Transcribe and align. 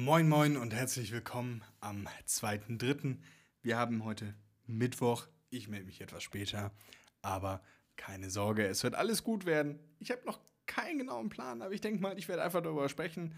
Moin 0.00 0.30
Moin 0.30 0.56
und 0.56 0.72
herzlich 0.72 1.12
willkommen 1.12 1.62
am 1.80 2.08
2.3. 2.26 3.18
Wir 3.60 3.76
haben 3.76 4.02
heute 4.02 4.34
Mittwoch. 4.66 5.28
Ich 5.50 5.68
melde 5.68 5.84
mich 5.84 6.00
etwas 6.00 6.22
später, 6.22 6.72
aber 7.20 7.62
keine 7.96 8.30
Sorge, 8.30 8.66
es 8.66 8.82
wird 8.82 8.94
alles 8.94 9.22
gut 9.22 9.44
werden. 9.44 9.78
Ich 9.98 10.10
habe 10.10 10.24
noch 10.24 10.40
keinen 10.64 11.00
genauen 11.00 11.28
Plan, 11.28 11.60
aber 11.60 11.74
ich 11.74 11.82
denke 11.82 12.00
mal, 12.00 12.18
ich 12.18 12.28
werde 12.28 12.42
einfach 12.42 12.62
darüber 12.62 12.88
sprechen, 12.88 13.34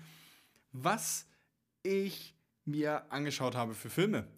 was 0.70 1.26
ich 1.82 2.36
mir 2.64 3.10
angeschaut 3.10 3.56
habe 3.56 3.74
für 3.74 3.90
Filme. 3.90 4.28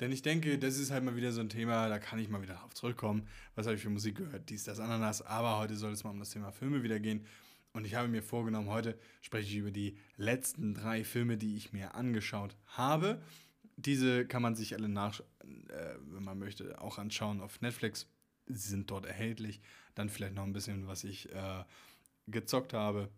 Denn 0.00 0.12
ich 0.12 0.20
denke, 0.20 0.58
das 0.58 0.76
ist 0.76 0.90
halt 0.90 1.02
mal 1.02 1.16
wieder 1.16 1.32
so 1.32 1.40
ein 1.40 1.48
Thema, 1.48 1.88
da 1.88 1.98
kann 1.98 2.18
ich 2.18 2.28
mal 2.28 2.42
wieder 2.42 2.54
darauf 2.54 2.74
zurückkommen. 2.74 3.26
Was 3.54 3.64
habe 3.64 3.76
ich 3.76 3.82
für 3.82 3.88
Musik 3.88 4.16
gehört? 4.16 4.50
Dies, 4.50 4.64
das, 4.64 4.80
Ananas. 4.80 5.22
Aber 5.22 5.58
heute 5.58 5.76
soll 5.76 5.92
es 5.92 6.04
mal 6.04 6.10
um 6.10 6.18
das 6.18 6.28
Thema 6.28 6.52
Filme 6.52 6.82
wieder 6.82 7.00
gehen. 7.00 7.26
Und 7.74 7.84
ich 7.86 7.96
habe 7.96 8.06
mir 8.06 8.22
vorgenommen, 8.22 8.68
heute 8.68 8.96
spreche 9.20 9.50
ich 9.50 9.56
über 9.56 9.72
die 9.72 9.98
letzten 10.16 10.74
drei 10.74 11.02
Filme, 11.02 11.36
die 11.36 11.56
ich 11.56 11.72
mir 11.72 11.96
angeschaut 11.96 12.56
habe. 12.68 13.20
Diese 13.76 14.26
kann 14.26 14.42
man 14.42 14.54
sich 14.54 14.74
alle 14.74 14.88
nach, 14.88 15.18
äh, 15.20 15.96
wenn 16.06 16.22
man 16.22 16.38
möchte, 16.38 16.80
auch 16.80 16.98
anschauen 16.98 17.40
auf 17.40 17.60
Netflix. 17.60 18.08
Sie 18.46 18.68
sind 18.68 18.92
dort 18.92 19.06
erhältlich. 19.06 19.60
Dann 19.96 20.08
vielleicht 20.08 20.36
noch 20.36 20.44
ein 20.44 20.52
bisschen, 20.52 20.86
was 20.86 21.02
ich 21.02 21.32
äh, 21.32 21.64
gezockt 22.28 22.74
habe. 22.74 23.10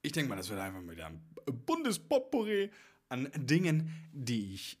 Ich 0.00 0.12
denke 0.12 0.30
mal, 0.30 0.36
das 0.36 0.48
wird 0.48 0.60
einfach 0.60 0.80
wieder 0.90 1.06
ein 1.06 1.20
Bundespopporé 1.66 2.70
an 3.10 3.30
Dingen, 3.36 3.90
die 4.12 4.54
ich 4.54 4.78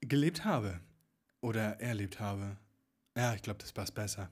gelebt 0.00 0.46
habe 0.46 0.80
oder 1.42 1.78
erlebt 1.78 2.20
habe. 2.20 2.56
Ja, 3.14 3.34
ich 3.34 3.42
glaube, 3.42 3.58
das 3.58 3.72
passt 3.72 3.94
besser. 3.94 4.30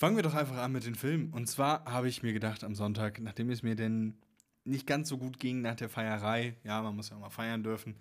Fangen 0.00 0.16
wir 0.16 0.22
doch 0.22 0.32
einfach 0.32 0.56
an 0.56 0.72
mit 0.72 0.86
den 0.86 0.94
Filmen. 0.94 1.30
Und 1.30 1.46
zwar 1.46 1.84
habe 1.84 2.08
ich 2.08 2.22
mir 2.22 2.32
gedacht 2.32 2.64
am 2.64 2.74
Sonntag, 2.74 3.20
nachdem 3.20 3.50
es 3.50 3.62
mir 3.62 3.76
denn 3.76 4.16
nicht 4.64 4.86
ganz 4.86 5.10
so 5.10 5.18
gut 5.18 5.38
ging 5.38 5.60
nach 5.60 5.74
der 5.74 5.90
Feierei, 5.90 6.56
ja, 6.64 6.80
man 6.80 6.96
muss 6.96 7.10
ja 7.10 7.16
auch 7.16 7.20
mal 7.20 7.28
feiern 7.28 7.62
dürfen, 7.62 7.98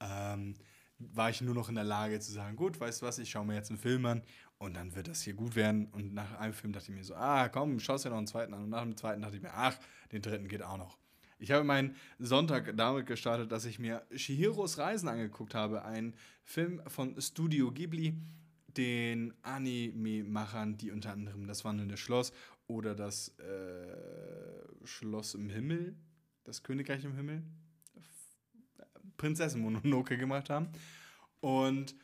ähm, 0.00 0.54
war 0.96 1.28
ich 1.28 1.42
nur 1.42 1.54
noch 1.54 1.68
in 1.68 1.74
der 1.74 1.84
Lage 1.84 2.18
zu 2.18 2.32
sagen, 2.32 2.56
gut, 2.56 2.80
weißt 2.80 3.02
du 3.02 3.06
was, 3.06 3.18
ich 3.18 3.28
schaue 3.28 3.44
mir 3.44 3.56
jetzt 3.56 3.68
einen 3.68 3.78
Film 3.78 4.06
an 4.06 4.22
und 4.56 4.74
dann 4.74 4.94
wird 4.94 5.06
das 5.06 5.20
hier 5.20 5.34
gut 5.34 5.54
werden. 5.54 5.88
Und 5.92 6.14
nach 6.14 6.32
einem 6.38 6.54
Film 6.54 6.72
dachte 6.72 6.90
ich 6.90 6.96
mir 6.96 7.04
so, 7.04 7.14
ah, 7.14 7.50
komm, 7.50 7.78
schaust 7.78 8.06
dir 8.06 8.08
noch 8.08 8.16
einen 8.16 8.26
zweiten 8.26 8.54
an. 8.54 8.62
Und 8.62 8.70
nach 8.70 8.80
dem 8.80 8.96
zweiten 8.96 9.20
dachte 9.20 9.36
ich 9.36 9.42
mir, 9.42 9.52
ach, 9.52 9.76
den 10.12 10.22
dritten 10.22 10.48
geht 10.48 10.62
auch 10.62 10.78
noch. 10.78 10.96
Ich 11.38 11.50
habe 11.50 11.62
meinen 11.62 11.94
Sonntag 12.18 12.74
damit 12.74 13.04
gestartet, 13.04 13.52
dass 13.52 13.66
ich 13.66 13.78
mir 13.78 14.06
Shihiros 14.14 14.78
Reisen 14.78 15.10
angeguckt 15.10 15.54
habe, 15.54 15.84
ein 15.84 16.14
Film 16.42 16.80
von 16.86 17.20
Studio 17.20 17.70
Ghibli, 17.70 18.16
den 18.76 19.34
Anime-Machern, 19.42 20.76
die 20.76 20.90
unter 20.90 21.12
anderem 21.12 21.46
das 21.46 21.64
Wandelnde 21.64 21.96
Schloss 21.96 22.32
oder 22.66 22.94
das 22.94 23.36
äh, 23.38 24.86
Schloss 24.86 25.34
im 25.34 25.50
Himmel, 25.50 25.96
das 26.44 26.62
Königreich 26.62 27.04
im 27.04 27.14
Himmel, 27.14 27.42
Prinzessin 29.16 29.60
Mononoke 29.60 30.16
gemacht 30.18 30.50
haben. 30.50 30.68
Und 31.40 31.94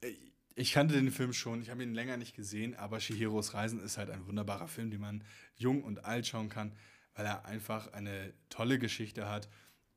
äh, 0.00 0.12
ich 0.54 0.72
kannte 0.72 0.94
den 0.94 1.10
Film 1.10 1.32
schon, 1.32 1.62
ich 1.62 1.70
habe 1.70 1.82
ihn 1.82 1.94
länger 1.94 2.16
nicht 2.16 2.34
gesehen, 2.34 2.74
aber 2.74 3.00
Shihiros 3.00 3.54
Reisen 3.54 3.80
ist 3.80 3.96
halt 3.96 4.10
ein 4.10 4.26
wunderbarer 4.26 4.68
Film, 4.68 4.90
den 4.90 5.00
man 5.00 5.24
jung 5.54 5.84
und 5.84 6.04
alt 6.04 6.26
schauen 6.26 6.48
kann, 6.48 6.72
weil 7.14 7.26
er 7.26 7.44
einfach 7.44 7.92
eine 7.92 8.32
tolle 8.48 8.78
Geschichte 8.78 9.28
hat 9.28 9.48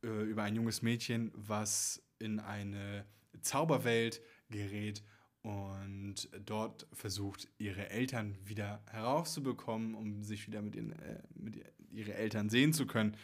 äh, 0.03 0.23
über 0.23 0.43
ein 0.43 0.55
junges 0.55 0.81
Mädchen, 0.81 1.31
was 1.35 2.03
in 2.19 2.39
eine 2.39 3.05
Zauberwelt 3.41 4.21
gerät 4.49 5.03
und 5.43 6.29
dort 6.45 6.87
versucht, 6.93 7.47
ihre 7.57 7.89
Eltern 7.89 8.37
wieder 8.43 8.83
herauszubekommen, 8.91 9.95
um 9.95 10.23
sich 10.23 10.47
wieder 10.47 10.61
mit, 10.61 10.75
ihren, 10.75 10.91
äh, 10.93 11.21
mit 11.33 11.57
ihren 11.91 12.13
Eltern 12.13 12.49
sehen 12.49 12.73
zu 12.73 12.85
können. 12.85 13.17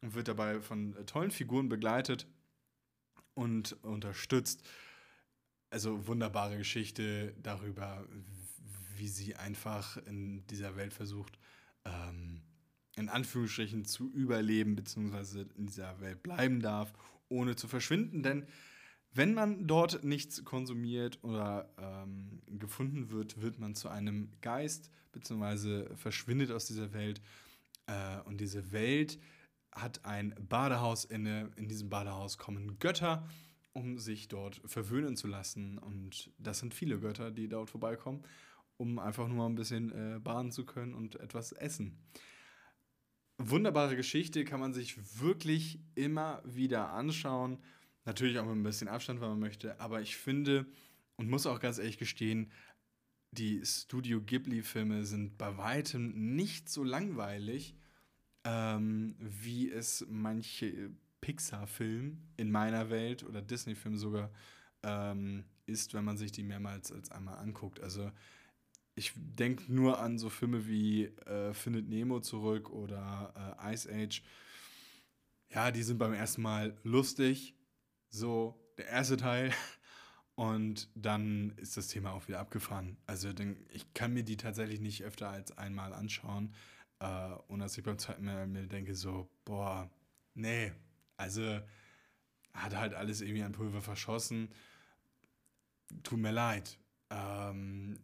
Und 0.00 0.14
wird 0.14 0.28
dabei 0.28 0.60
von 0.60 0.94
tollen 1.06 1.30
Figuren 1.30 1.68
begleitet 1.68 2.26
und 3.34 3.72
unterstützt. 3.82 4.62
Also 5.70 6.06
wunderbare 6.06 6.56
Geschichte 6.58 7.34
darüber, 7.42 8.06
wie 8.96 9.08
sie 9.08 9.34
einfach 9.34 9.96
in 10.06 10.46
dieser 10.46 10.76
Welt 10.76 10.92
versucht, 10.92 11.38
ähm, 11.84 12.42
in 12.96 13.08
Anführungsstrichen 13.08 13.84
zu 13.84 14.12
überleben, 14.12 14.76
beziehungsweise 14.76 15.48
in 15.56 15.66
dieser 15.66 16.00
Welt 16.00 16.22
bleiben 16.22 16.60
darf, 16.60 16.92
ohne 17.28 17.56
zu 17.56 17.66
verschwinden. 17.66 18.22
Denn 18.22 18.46
wenn 19.14 19.32
man 19.32 19.66
dort 19.66 20.02
nichts 20.02 20.44
konsumiert 20.44 21.22
oder 21.22 21.70
ähm, 21.78 22.42
gefunden 22.58 23.10
wird, 23.10 23.40
wird 23.40 23.60
man 23.60 23.76
zu 23.76 23.88
einem 23.88 24.28
Geist, 24.40 24.90
beziehungsweise 25.12 25.88
verschwindet 25.94 26.50
aus 26.50 26.66
dieser 26.66 26.92
Welt. 26.92 27.22
Äh, 27.86 28.20
und 28.24 28.40
diese 28.40 28.72
Welt 28.72 29.20
hat 29.72 30.04
ein 30.04 30.34
Badehaus 30.48 31.04
inne. 31.04 31.50
In 31.56 31.68
diesem 31.68 31.90
Badehaus 31.90 32.38
kommen 32.38 32.78
Götter, 32.80 33.28
um 33.72 33.98
sich 33.98 34.26
dort 34.26 34.60
verwöhnen 34.64 35.16
zu 35.16 35.28
lassen. 35.28 35.78
Und 35.78 36.32
das 36.38 36.58
sind 36.58 36.74
viele 36.74 36.98
Götter, 36.98 37.30
die 37.30 37.48
dort 37.48 37.70
vorbeikommen, 37.70 38.22
um 38.78 38.98
einfach 38.98 39.28
nur 39.28 39.36
mal 39.36 39.46
ein 39.46 39.54
bisschen 39.54 39.92
äh, 39.92 40.18
baden 40.18 40.50
zu 40.50 40.66
können 40.66 40.92
und 40.92 41.20
etwas 41.20 41.52
essen. 41.52 41.98
Wunderbare 43.38 43.94
Geschichte, 43.94 44.44
kann 44.44 44.60
man 44.60 44.72
sich 44.72 45.20
wirklich 45.20 45.80
immer 45.94 46.42
wieder 46.44 46.92
anschauen. 46.92 47.58
Natürlich 48.04 48.38
auch 48.38 48.44
mit 48.44 48.56
ein 48.56 48.62
bisschen 48.62 48.88
Abstand, 48.88 49.20
wenn 49.20 49.28
man 49.28 49.40
möchte. 49.40 49.80
Aber 49.80 50.00
ich 50.00 50.16
finde 50.16 50.66
und 51.16 51.30
muss 51.30 51.46
auch 51.46 51.60
ganz 51.60 51.78
ehrlich 51.78 51.98
gestehen, 51.98 52.50
die 53.30 53.64
Studio 53.64 54.20
Ghibli-Filme 54.20 55.04
sind 55.04 55.38
bei 55.38 55.56
weitem 55.56 56.36
nicht 56.36 56.68
so 56.68 56.84
langweilig, 56.84 57.74
ähm, 58.44 59.16
wie 59.18 59.70
es 59.70 60.06
manche 60.08 60.90
Pixar-Film 61.20 62.22
in 62.36 62.50
meiner 62.50 62.90
Welt 62.90 63.24
oder 63.24 63.42
Disney-Film 63.42 63.96
sogar 63.96 64.30
ähm, 64.82 65.44
ist, 65.66 65.94
wenn 65.94 66.04
man 66.04 66.16
sich 66.16 66.30
die 66.30 66.42
mehrmals 66.42 66.92
als 66.92 67.10
einmal 67.10 67.38
anguckt. 67.38 67.80
Also 67.80 68.12
ich 68.94 69.12
denke 69.16 69.72
nur 69.72 69.98
an 69.98 70.18
so 70.18 70.28
Filme 70.28 70.66
wie 70.68 71.06
äh, 71.26 71.52
Findet 71.54 71.88
Nemo 71.88 72.20
zurück 72.20 72.70
oder 72.70 73.56
äh, 73.60 73.74
Ice 73.74 73.90
Age. 73.90 74.22
Ja, 75.52 75.70
die 75.70 75.82
sind 75.82 75.98
beim 75.98 76.12
ersten 76.12 76.42
Mal 76.42 76.76
lustig, 76.84 77.54
so 78.14 78.54
der 78.78 78.86
erste 78.86 79.16
Teil. 79.16 79.52
Und 80.36 80.88
dann 80.96 81.50
ist 81.58 81.76
das 81.76 81.86
Thema 81.88 82.12
auch 82.12 82.26
wieder 82.26 82.40
abgefahren. 82.40 82.96
Also 83.06 83.28
ich 83.72 83.94
kann 83.94 84.12
mir 84.12 84.24
die 84.24 84.36
tatsächlich 84.36 84.80
nicht 84.80 85.04
öfter 85.04 85.28
als 85.28 85.56
einmal 85.56 85.92
anschauen, 85.92 86.52
äh, 86.98 87.30
ohne 87.46 87.64
dass 87.64 87.78
ich 87.78 87.84
beim 87.84 87.98
zweiten 87.98 88.24
Mal 88.24 88.48
mir 88.48 88.66
denke, 88.66 88.96
so, 88.96 89.28
boah, 89.44 89.88
nee, 90.34 90.72
also 91.16 91.60
hat 92.52 92.74
halt 92.74 92.94
alles 92.94 93.20
irgendwie 93.20 93.44
an 93.44 93.52
Pulver 93.52 93.80
verschossen. 93.80 94.48
Tut 96.02 96.18
mir 96.18 96.32
leid. 96.32 96.78
Ähm, 97.10 98.00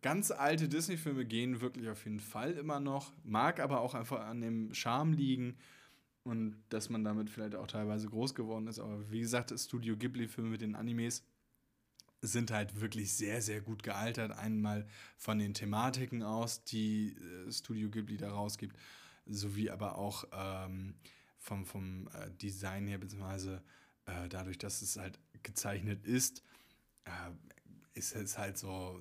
ganz 0.00 0.30
alte 0.30 0.70
Disney-Filme 0.70 1.26
gehen 1.26 1.60
wirklich 1.60 1.90
auf 1.90 2.02
jeden 2.04 2.20
Fall 2.20 2.52
immer 2.52 2.80
noch, 2.80 3.12
mag 3.24 3.60
aber 3.60 3.82
auch 3.82 3.94
einfach 3.94 4.20
an 4.20 4.40
dem 4.40 4.72
Charme 4.72 5.12
liegen 5.12 5.58
und 6.28 6.56
dass 6.68 6.90
man 6.90 7.04
damit 7.04 7.30
vielleicht 7.30 7.54
auch 7.54 7.66
teilweise 7.66 8.08
groß 8.08 8.34
geworden 8.34 8.66
ist. 8.66 8.78
Aber 8.78 9.10
wie 9.10 9.20
gesagt, 9.20 9.52
Studio 9.58 9.96
Ghibli-Filme 9.96 10.50
mit 10.50 10.60
den 10.60 10.74
Animes 10.74 11.24
sind 12.20 12.50
halt 12.50 12.80
wirklich 12.80 13.12
sehr, 13.12 13.40
sehr 13.40 13.60
gut 13.60 13.82
gealtert. 13.82 14.32
Einmal 14.32 14.86
von 15.16 15.38
den 15.38 15.54
Thematiken 15.54 16.22
aus, 16.22 16.64
die 16.64 17.16
äh, 17.16 17.52
Studio 17.52 17.88
Ghibli 17.88 18.16
da 18.16 18.30
rausgibt, 18.30 18.76
sowie 19.26 19.70
aber 19.70 19.96
auch 19.96 20.24
ähm, 20.32 20.94
vom, 21.38 21.64
vom 21.64 22.08
äh, 22.08 22.30
Design 22.42 22.86
her, 22.86 22.98
beziehungsweise 22.98 23.62
äh, 24.06 24.28
dadurch, 24.28 24.58
dass 24.58 24.82
es 24.82 24.96
halt 24.96 25.18
gezeichnet 25.42 26.04
ist, 26.04 26.42
äh, 27.04 27.10
ist 27.94 28.14
es 28.14 28.38
halt 28.38 28.58
so, 28.58 29.00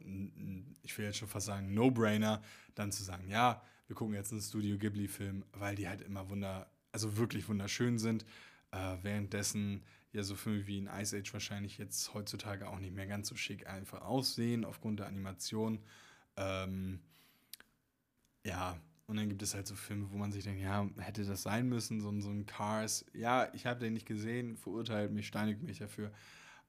ich 0.82 0.98
will 0.98 1.06
jetzt 1.06 1.18
schon 1.18 1.28
fast 1.28 1.48
sagen, 1.48 1.74
No-Brainer, 1.74 2.42
dann 2.76 2.92
zu 2.92 3.04
sagen, 3.04 3.30
ja, 3.30 3.62
wir 3.88 3.96
gucken 3.96 4.16
jetzt 4.16 4.32
einen 4.32 4.42
Studio 4.42 4.78
Ghibli-Film, 4.78 5.44
weil 5.54 5.76
die 5.76 5.88
halt 5.88 6.02
immer 6.02 6.30
wunder, 6.30 6.70
also 6.98 7.18
wirklich 7.18 7.48
wunderschön 7.48 8.00
sind. 8.00 8.26
Äh, 8.72 8.98
währenddessen 9.04 9.84
ja 10.14 10.24
so 10.24 10.36
Filme 10.36 10.66
wie 10.66 10.80
in 10.80 10.88
Ice 10.88 11.16
Age 11.16 11.32
wahrscheinlich 11.32 11.78
jetzt 11.78 12.16
heutzutage 12.16 12.68
auch 12.68 12.80
nicht 12.80 12.96
mehr 12.96 13.06
ganz 13.06 13.28
so 13.28 13.36
schick 13.36 13.68
einfach 13.68 14.02
aussehen 14.02 14.66
aufgrund 14.66 15.00
der 15.00 15.06
Animation. 15.06 15.80
Ähm, 16.38 17.00
ja, 18.44 18.80
und 19.06 19.18
dann 19.18 19.30
gibt 19.30 19.44
es 19.44 19.54
halt 19.54 19.68
so 19.68 19.76
Filme, 19.76 20.12
wo 20.12 20.18
man 20.18 20.32
sich 20.32 20.44
denkt, 20.44 20.60
ja, 20.60 20.90
hätte 20.98 21.24
das 21.24 21.44
sein 21.44 21.70
müssen, 21.70 22.02
so, 22.02 22.20
so 22.20 22.32
ein 22.32 22.48
Cars. 22.48 23.06
Ja, 23.14 23.54
ich 23.54 23.68
habe 23.68 23.80
den 23.80 23.94
nicht 23.94 24.08
gesehen, 24.08 24.58
verurteilt 24.58 25.12
mich, 25.12 25.28
steinigt 25.28 25.62
mich 25.62 25.78
dafür. 25.78 26.12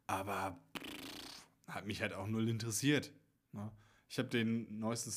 Aber 0.06 0.58
pff, 0.76 1.46
hat 1.68 1.86
mich 1.86 2.02
halt 2.02 2.12
auch 2.12 2.26
null 2.26 2.50
interessiert. 2.50 3.12
Ne? 3.52 3.72
Ich 4.10 4.18
habe 4.18 4.28
den 4.28 4.78
neuesten 4.78 5.10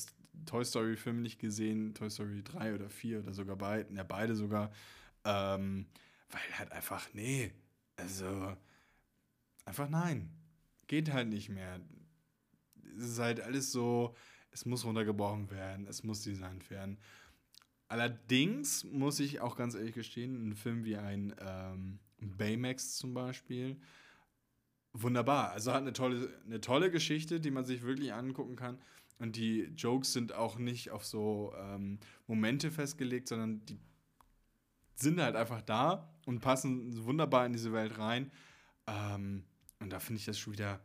Toy 0.46 0.64
Story-Film 0.64 1.20
nicht 1.20 1.38
gesehen, 1.38 1.92
Toy 1.92 2.08
Story 2.08 2.42
3 2.42 2.74
oder 2.74 2.88
4 2.88 3.20
oder 3.20 3.34
sogar 3.34 3.56
beide, 3.56 3.92
ja, 3.94 4.04
beide 4.04 4.34
sogar. 4.34 4.72
Ähm, 5.24 5.86
weil 6.30 6.58
halt 6.58 6.72
einfach, 6.72 7.08
nee, 7.12 7.52
also 7.96 8.56
einfach 9.64 9.88
nein. 9.88 10.30
Geht 10.86 11.12
halt 11.12 11.28
nicht 11.28 11.48
mehr. 11.48 11.80
Es 12.96 13.04
ist 13.04 13.18
halt 13.18 13.40
alles 13.40 13.72
so, 13.72 14.14
es 14.50 14.66
muss 14.66 14.84
runtergebrochen 14.84 15.50
werden, 15.50 15.86
es 15.86 16.02
muss 16.02 16.22
designt 16.22 16.68
werden. 16.70 16.98
Allerdings 17.88 18.84
muss 18.84 19.20
ich 19.20 19.40
auch 19.40 19.56
ganz 19.56 19.74
ehrlich 19.74 19.94
gestehen, 19.94 20.48
ein 20.48 20.56
Film 20.56 20.84
wie 20.84 20.96
ein 20.96 21.34
ähm, 21.40 21.98
Baymax 22.20 22.96
zum 22.96 23.12
Beispiel. 23.12 23.76
Wunderbar. 24.94 25.52
Also 25.52 25.72
hat 25.72 25.82
eine 25.82 25.92
tolle, 25.92 26.28
eine 26.46 26.60
tolle 26.60 26.90
Geschichte, 26.90 27.40
die 27.40 27.50
man 27.50 27.64
sich 27.64 27.82
wirklich 27.82 28.12
angucken 28.12 28.56
kann. 28.56 28.78
Und 29.18 29.36
die 29.36 29.70
Jokes 29.76 30.12
sind 30.12 30.32
auch 30.32 30.58
nicht 30.58 30.90
auf 30.90 31.04
so 31.04 31.54
ähm, 31.56 31.98
Momente 32.26 32.70
festgelegt, 32.70 33.28
sondern 33.28 33.64
die 33.66 33.78
sind 35.02 35.20
halt 35.20 35.36
einfach 35.36 35.60
da 35.62 36.08
und 36.26 36.40
passen 36.40 37.04
wunderbar 37.04 37.46
in 37.46 37.52
diese 37.52 37.72
Welt 37.72 37.98
rein. 37.98 38.30
Ähm, 38.86 39.44
und 39.80 39.90
da 39.90 40.00
finde 40.00 40.20
ich 40.20 40.24
das 40.24 40.38
schon 40.38 40.54
wieder 40.54 40.80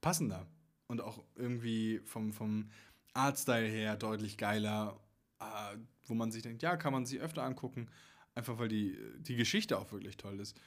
passender. 0.00 0.46
Und 0.88 1.00
auch 1.00 1.22
irgendwie 1.36 2.00
vom, 2.04 2.32
vom 2.32 2.70
Artstyle 3.14 3.68
her 3.68 3.96
deutlich 3.96 4.36
geiler, 4.36 5.00
äh, 5.38 5.76
wo 6.06 6.14
man 6.14 6.32
sich 6.32 6.42
denkt, 6.42 6.62
ja, 6.62 6.76
kann 6.76 6.92
man 6.92 7.06
sie 7.06 7.20
öfter 7.20 7.44
angucken, 7.44 7.88
einfach 8.34 8.58
weil 8.58 8.68
die, 8.68 8.98
die 9.18 9.36
Geschichte 9.36 9.78
auch 9.78 9.92
wirklich 9.92 10.16
toll 10.16 10.40
ist. 10.40 10.58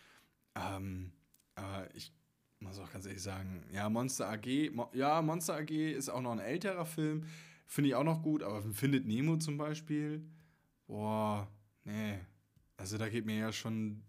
Ähm, 0.55 1.11
aber 1.55 1.93
ich 1.95 2.13
muss 2.59 2.79
auch 2.79 2.91
ganz 2.91 3.05
ehrlich 3.05 3.21
sagen, 3.21 3.63
ja, 3.71 3.89
Monster 3.89 4.29
AG, 4.29 4.71
Mo 4.71 4.89
ja, 4.93 5.21
Monster 5.21 5.55
AG 5.55 5.71
ist 5.71 6.09
auch 6.09 6.21
noch 6.21 6.31
ein 6.31 6.39
älterer 6.39 6.85
Film, 6.85 7.25
finde 7.67 7.89
ich 7.89 7.95
auch 7.95 8.03
noch 8.03 8.21
gut, 8.21 8.43
aber 8.43 8.61
Findet 8.73 9.05
Nemo 9.05 9.37
zum 9.37 9.57
Beispiel, 9.57 10.25
boah, 10.87 11.47
nee, 11.85 12.19
also 12.77 12.97
da 12.97 13.09
geht 13.09 13.25
mir 13.25 13.37
ja 13.37 13.51
schon 13.51 14.03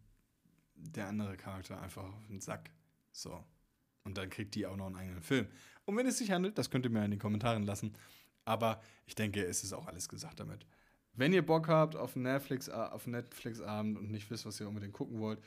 der 0.75 1.09
andere 1.09 1.37
Charakter 1.37 1.81
einfach 1.81 2.05
auf 2.05 2.27
den 2.27 2.41
Sack. 2.41 2.71
So. 3.13 3.43
Und 4.05 4.19
dann 4.19 4.31
kriegt 4.31 4.55
die 4.55 4.67
auch 4.67 4.77
noch 4.77 4.87
einen 4.87 4.97
eigenen 4.97 5.23
Film. 5.23 5.47
Und 5.85 5.97
wenn 5.97 6.07
es 6.07 6.19
sich 6.19 6.31
handelt, 6.31 6.59
das 6.59 6.71
könnt 6.71 6.85
ihr 6.85 6.91
mir 6.91 7.05
in 7.05 7.13
den 7.13 7.21
Kommentaren 7.21 7.65
lassen. 7.65 7.95
Aber 8.45 8.81
ich 9.07 9.15
denke, 9.15 9.45
es 9.45 9.65
ist 9.65 9.73
auch 9.73 9.87
alles 9.87 10.09
gesagt 10.09 10.41
damit. 10.41 10.67
Wenn 11.15 11.33
ihr 11.33 11.45
Bock 11.45 11.69
habt 11.69 11.97
auf 11.97 12.15
Netflix, 12.15 12.69
auf 12.69 13.07
Netflix-Abend 13.07 13.99
und 13.99 14.11
nicht 14.11 14.31
wisst, 14.31 14.47
was 14.47 14.61
ihr 14.61 14.69
unbedingt 14.69 14.93
gucken 14.93 15.19
wollt, 15.19 15.41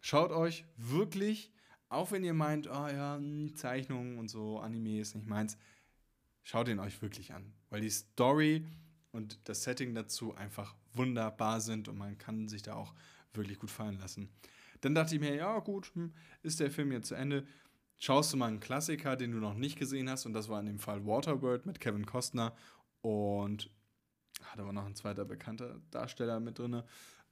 schaut 0.00 0.30
euch 0.30 0.64
wirklich, 0.76 1.50
auch 1.88 2.12
wenn 2.12 2.24
ihr 2.24 2.34
meint, 2.34 2.68
oh 2.68 2.88
ja, 2.88 3.16
hm, 3.16 3.54
Zeichnungen 3.56 4.18
und 4.18 4.28
so, 4.28 4.60
Anime 4.60 5.00
ist 5.00 5.14
nicht 5.14 5.26
meins, 5.26 5.58
schaut 6.44 6.68
ihn 6.68 6.78
euch 6.78 7.02
wirklich 7.02 7.34
an. 7.34 7.52
Weil 7.70 7.80
die 7.80 7.90
Story 7.90 8.64
und 9.10 9.38
das 9.48 9.64
Setting 9.64 9.94
dazu 9.94 10.34
einfach 10.36 10.74
wunderbar 10.96 11.60
sind 11.60 11.88
und 11.88 11.98
man 11.98 12.18
kann 12.18 12.48
sich 12.48 12.62
da 12.62 12.74
auch 12.74 12.94
wirklich 13.32 13.58
gut 13.58 13.70
fallen 13.70 13.98
lassen. 13.98 14.28
Dann 14.80 14.94
dachte 14.94 15.14
ich 15.14 15.20
mir, 15.20 15.34
ja 15.34 15.58
gut, 15.60 15.92
hm, 15.94 16.12
ist 16.42 16.60
der 16.60 16.70
Film 16.70 16.92
jetzt 16.92 17.08
zu 17.08 17.14
Ende. 17.14 17.46
Schaust 17.98 18.32
du 18.32 18.36
mal 18.36 18.46
einen 18.46 18.60
Klassiker, 18.60 19.16
den 19.16 19.32
du 19.32 19.38
noch 19.38 19.54
nicht 19.54 19.78
gesehen 19.78 20.10
hast, 20.10 20.26
und 20.26 20.34
das 20.34 20.48
war 20.48 20.60
in 20.60 20.66
dem 20.66 20.78
Fall 20.78 21.06
Waterworld 21.06 21.64
mit 21.64 21.80
Kevin 21.80 22.04
Costner 22.04 22.54
und 23.00 23.70
hat 24.44 24.60
aber 24.60 24.72
noch 24.72 24.84
ein 24.84 24.94
zweiter 24.94 25.24
bekannter 25.24 25.80
Darsteller 25.90 26.40
mit 26.40 26.58
drin, 26.58 26.82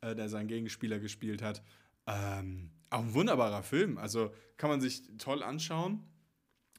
äh, 0.01 0.15
der 0.15 0.29
seinen 0.29 0.49
Gegenspieler 0.49 0.99
gespielt 0.99 1.43
hat. 1.43 1.63
Ähm, 2.07 2.71
auch 2.91 3.01
ein 3.01 3.15
wunderbarer 3.15 3.63
Film, 3.63 3.99
also 3.99 4.33
kann 4.57 4.71
man 4.71 4.81
sich 4.81 5.03
toll 5.19 5.43
anschauen. 5.43 6.03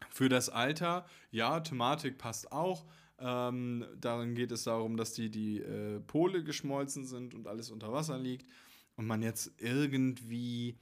Für 0.09 0.29
das 0.29 0.49
Alter, 0.49 1.05
ja, 1.31 1.59
Thematik 1.59 2.17
passt 2.17 2.51
auch. 2.51 2.85
Ähm, 3.17 3.85
darin 3.99 4.35
geht 4.35 4.51
es 4.51 4.63
darum, 4.63 4.97
dass 4.97 5.13
die, 5.13 5.29
die 5.29 5.59
äh, 5.59 5.99
Pole 6.01 6.43
geschmolzen 6.43 7.05
sind 7.05 7.33
und 7.33 7.47
alles 7.47 7.71
unter 7.71 7.91
Wasser 7.93 8.17
liegt 8.17 8.47
und 8.97 9.05
man 9.07 9.21
jetzt 9.21 9.53
irgendwie 9.57 10.77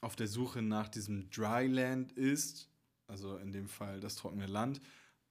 auf 0.00 0.16
der 0.16 0.28
Suche 0.28 0.62
nach 0.62 0.88
diesem 0.88 1.30
Dryland 1.30 2.12
ist, 2.12 2.68
also 3.06 3.36
in 3.36 3.52
dem 3.52 3.68
Fall 3.68 4.00
das 4.00 4.16
trockene 4.16 4.46
Land, 4.46 4.80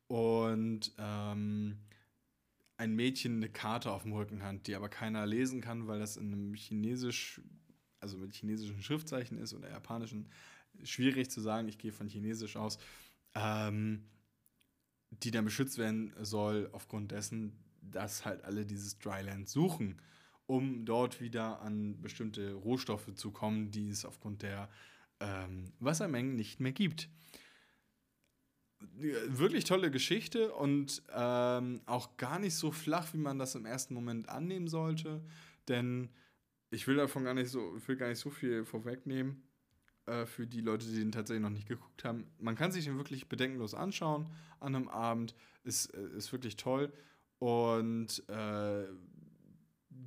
und 0.07 0.92
ähm, 0.98 1.77
ein 2.77 2.95
Mädchen 2.95 3.38
eine 3.38 3.50
Karte 3.50 3.92
auf 3.92 4.04
dem 4.04 4.13
Rücken 4.13 4.44
hat, 4.44 4.68
die 4.68 4.75
aber 4.75 4.89
keiner 4.89 5.25
lesen 5.25 5.62
kann, 5.62 5.88
weil 5.88 6.00
das 6.00 6.18
in 6.18 6.33
einem 6.33 6.54
Chinesisch, 6.54 7.42
also 8.00 8.18
mit 8.18 8.33
chinesischen 8.33 8.81
Schriftzeichen 8.81 9.38
ist 9.38 9.54
oder 9.54 9.69
japanischen, 9.69 10.27
schwierig 10.83 11.30
zu 11.30 11.42
sagen, 11.42 11.68
ich 11.68 11.77
gehe 11.77 11.92
von 11.92 12.07
Chinesisch 12.07 12.57
aus, 12.57 12.77
ähm, 13.36 14.04
die 15.12 15.31
dann 15.31 15.46
beschützt 15.46 15.78
werden 15.78 16.13
soll 16.22 16.69
aufgrund 16.72 17.12
dessen, 17.12 17.54
dass 17.81 18.25
halt 18.25 18.44
alle 18.44 18.66
dieses 18.66 18.98
Dryland 19.00 19.48
suchen 19.48 20.02
um 20.52 20.84
dort 20.84 21.22
wieder 21.22 21.62
an 21.62 22.02
bestimmte 22.02 22.54
Rohstoffe 22.54 23.13
zu 23.16 23.31
kommen, 23.31 23.72
die 23.72 23.88
es 23.88 24.04
aufgrund 24.04 24.42
der 24.42 24.68
ähm, 25.22 25.72
Wassermengen 25.80 26.36
nicht 26.36 26.60
mehr 26.60 26.74
gibt. 26.74 27.08
Wirklich 28.80 29.63
tolle 29.63 29.92
Geschichte 29.92 30.54
und 30.54 31.04
ähm, 31.16 31.80
auch 31.86 32.18
gar 32.18 32.38
nicht 32.38 32.56
so 32.56 32.74
flach, 32.74 33.14
wie 33.14 33.19
man 33.19 33.40
das 33.40 33.56
im 33.56 33.66
ersten 33.66 33.94
Moment 33.94 34.28
annehmen 34.28 34.68
sollte. 34.68 35.24
Denn 35.69 36.10
ich 36.69 36.86
will 36.86 36.98
davon 36.98 37.24
gar 37.24 37.34
nicht 37.34 37.50
so, 37.50 37.78
will 37.88 37.96
gar 37.96 38.10
nicht 38.10 38.19
so 38.19 38.30
viel 38.30 38.66
vorwegnehmen 38.66 39.44
äh, 40.06 40.25
für 40.25 40.48
die 40.48 40.62
Leute, 40.62 40.86
die 40.86 41.00
den 41.00 41.12
tatsächlich 41.12 41.44
noch 41.44 41.50
nicht 41.50 41.68
geguckt 41.68 42.03
haben. 42.03 42.25
Man 42.39 42.56
kann 42.56 42.71
sich 42.71 42.86
den 42.86 42.98
wirklich 42.98 43.30
bedenkenlos 43.30 43.74
anschauen 43.74 44.30
an 44.59 44.75
einem 44.75 44.88
Abend. 44.89 45.36
Ist, 45.63 45.94
äh, 45.94 46.18
ist 46.18 46.31
wirklich 46.31 46.56
toll. 46.57 46.92
Und 47.39 48.27
äh, 48.30 48.86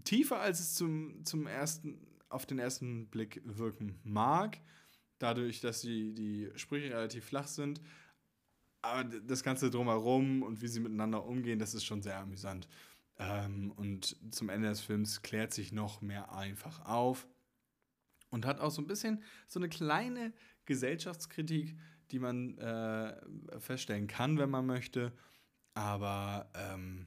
tiefer, 0.05 0.41
als 0.41 0.61
es 0.61 0.75
zum, 0.75 1.25
zum 1.25 1.47
ersten, 1.47 2.07
auf 2.29 2.47
den 2.47 2.59
ersten 2.59 3.09
Blick 3.09 3.41
wirken 3.45 3.99
mag. 4.05 4.61
Dadurch, 5.19 5.61
dass 5.61 5.81
die, 5.81 6.13
die 6.13 6.51
Sprüche 6.57 6.91
relativ 6.91 7.25
flach 7.25 7.47
sind. 7.47 7.81
Aber 8.83 9.05
das 9.05 9.43
Ganze 9.43 9.71
drumherum 9.71 10.43
und 10.43 10.61
wie 10.61 10.69
sie 10.69 10.81
miteinander 10.81 11.25
umgehen, 11.25 11.59
das 11.59 11.75
ist 11.75 11.85
schon 11.85 12.03
sehr 12.03 12.19
amüsant. 12.19 12.69
Ähm, 13.19 13.73
und 13.77 14.17
zum 14.35 14.49
Ende 14.49 14.69
des 14.69 14.81
Films 14.81 15.23
klärt 15.23 15.55
sich 15.55 15.73
noch 15.73 16.03
mehr 16.03 16.35
einfach 16.35 16.85
auf. 16.85 17.27
Und 18.35 18.47
hat 18.47 18.59
auch 18.59 18.73
so 18.73 18.83
ein 18.83 18.89
bisschen 18.89 19.23
so 19.47 19.61
eine 19.61 19.69
kleine 19.69 20.33
Gesellschaftskritik, 20.65 21.79
die 22.11 22.19
man 22.19 22.59
äh, 22.59 23.15
feststellen 23.61 24.09
kann, 24.09 24.39
wenn 24.39 24.51
man 24.51 24.67
möchte. 24.67 25.13
Aber 25.75 26.51
ähm, 26.55 27.07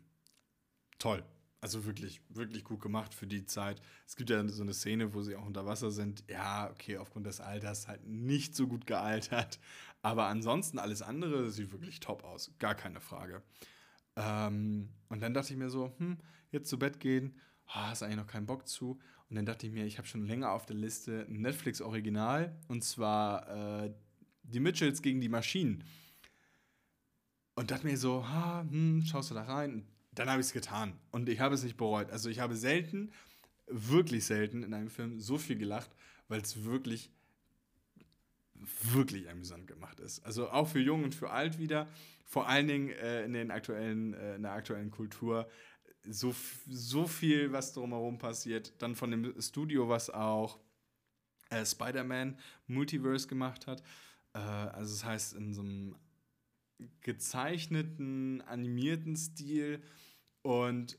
toll. 1.00 1.26
Also 1.60 1.86
wirklich, 1.86 2.22
wirklich 2.30 2.64
gut 2.64 2.80
gemacht 2.80 3.14
für 3.14 3.28
die 3.28 3.44
Zeit. 3.44 3.82
Es 4.06 4.16
gibt 4.16 4.30
ja 4.30 4.48
so 4.48 4.64
eine 4.64 4.74
Szene, 4.74 5.14
wo 5.14 5.22
sie 5.22 5.36
auch 5.36 5.46
unter 5.46 5.66
Wasser 5.66 5.92
sind. 5.92 6.24
Ja, 6.30 6.70
okay, 6.72 6.98
aufgrund 6.98 7.26
des 7.26 7.42
Alters 7.42 7.90
halt 7.90 8.08
nicht 8.08 8.56
so 8.56 8.66
gut 8.66 8.88
gealtert. 8.88 9.60
Aber 10.02 10.28
ansonsten 10.28 10.80
alles 10.80 11.02
andere 11.02 11.52
sieht 11.52 11.74
wirklich 11.74 12.00
top 12.00 12.24
aus. 12.24 12.54
Gar 12.60 12.76
keine 12.76 13.02
Frage. 13.02 13.44
Ähm, 14.16 14.94
und 15.10 15.22
dann 15.22 15.34
dachte 15.34 15.52
ich 15.52 15.60
mir 15.60 15.70
so, 15.70 15.94
hm, 15.98 16.20
jetzt 16.52 16.70
zu 16.70 16.80
Bett 16.80 17.02
gehen, 17.02 17.38
oh, 17.68 17.76
hast 17.76 18.02
eigentlich 18.02 18.16
noch 18.16 18.28
keinen 18.28 18.46
Bock 18.46 18.66
zu. 18.66 18.98
Und 19.30 19.36
dann 19.36 19.46
dachte 19.46 19.68
ich 19.68 19.74
mir, 19.74 19.86
ich 19.86 19.98
habe 19.98 20.08
schon 20.08 20.26
länger 20.26 20.52
auf 20.52 20.66
der 20.66 20.76
Liste 20.76 21.26
ein 21.30 21.42
Netflix-Original. 21.42 22.56
Und 22.68 22.84
zwar 22.84 23.84
äh, 23.84 23.94
Die 24.44 24.60
Mitchells 24.60 25.02
gegen 25.02 25.19
die 25.19 25.30
Maschinen. 25.30 25.84
Und 27.56 27.72
dachte 27.72 27.88
mir 27.88 27.98
so, 27.98 28.28
ha, 28.28 28.66
hm, 28.69 29.04
schaust 29.06 29.31
du 29.31 29.36
da 29.36 29.44
rein? 29.44 29.86
dann 30.18 30.30
habe 30.30 30.42
ich 30.42 30.48
es 30.48 30.54
getan. 30.54 30.94
Und 31.12 31.30
ich 31.30 31.40
habe 31.40 31.56
es 31.56 31.64
nicht 31.64 31.78
bereut. 31.78 32.12
Also 32.12 32.30
ich 32.30 32.40
habe 32.40 32.56
selten, 32.56 33.12
wirklich 33.68 34.26
selten 34.26 34.64
in 34.64 34.74
einem 34.74 34.90
Film 34.90 35.19
so 35.19 35.38
viel 35.38 35.57
gelacht, 35.57 35.92
weil 36.28 36.42
es 36.42 36.64
wirklich, 36.64 37.12
wirklich 38.56 39.30
amüsant 39.30 39.68
gemacht 39.68 40.00
ist. 40.00 40.26
Also 40.26 40.50
auch 40.50 40.68
für 40.68 40.80
Jung 40.80 41.04
und 41.04 41.14
für 41.14 41.30
Alt 41.30 41.60
wieder. 41.60 41.88
Vor 42.26 42.48
allen 42.48 42.68
Dingen 42.68 42.90
äh, 42.90 43.24
in, 43.24 43.34
den 43.34 43.52
aktuellen, 43.52 44.14
äh, 44.14 44.36
in 44.36 44.42
der 44.42 44.54
aktuellen 44.54 44.92
Kultur. 44.92 45.48
So, 46.09 46.33
so 46.68 47.07
viel, 47.07 47.52
was 47.52 47.73
drumherum 47.73 48.18
passiert. 48.18 48.73
Dann 48.80 48.95
von 48.95 49.11
dem 49.11 49.42
Studio, 49.42 49.90
was 49.90 50.09
auch 50.09 50.59
äh, 51.49 51.66
Spider-Man 51.66 52.37
Multiverse 52.68 53.28
gemacht 53.28 53.68
hat. 53.68 53.83
Äh, 54.33 54.40
also 54.40 54.94
das 54.94 55.06
heißt, 55.06 55.33
in 55.33 55.54
so 55.54 55.61
einem 55.61 55.95
gezeichneten, 57.02 58.42
animierten 58.42 59.16
Stil 59.16 59.81
und 60.42 60.97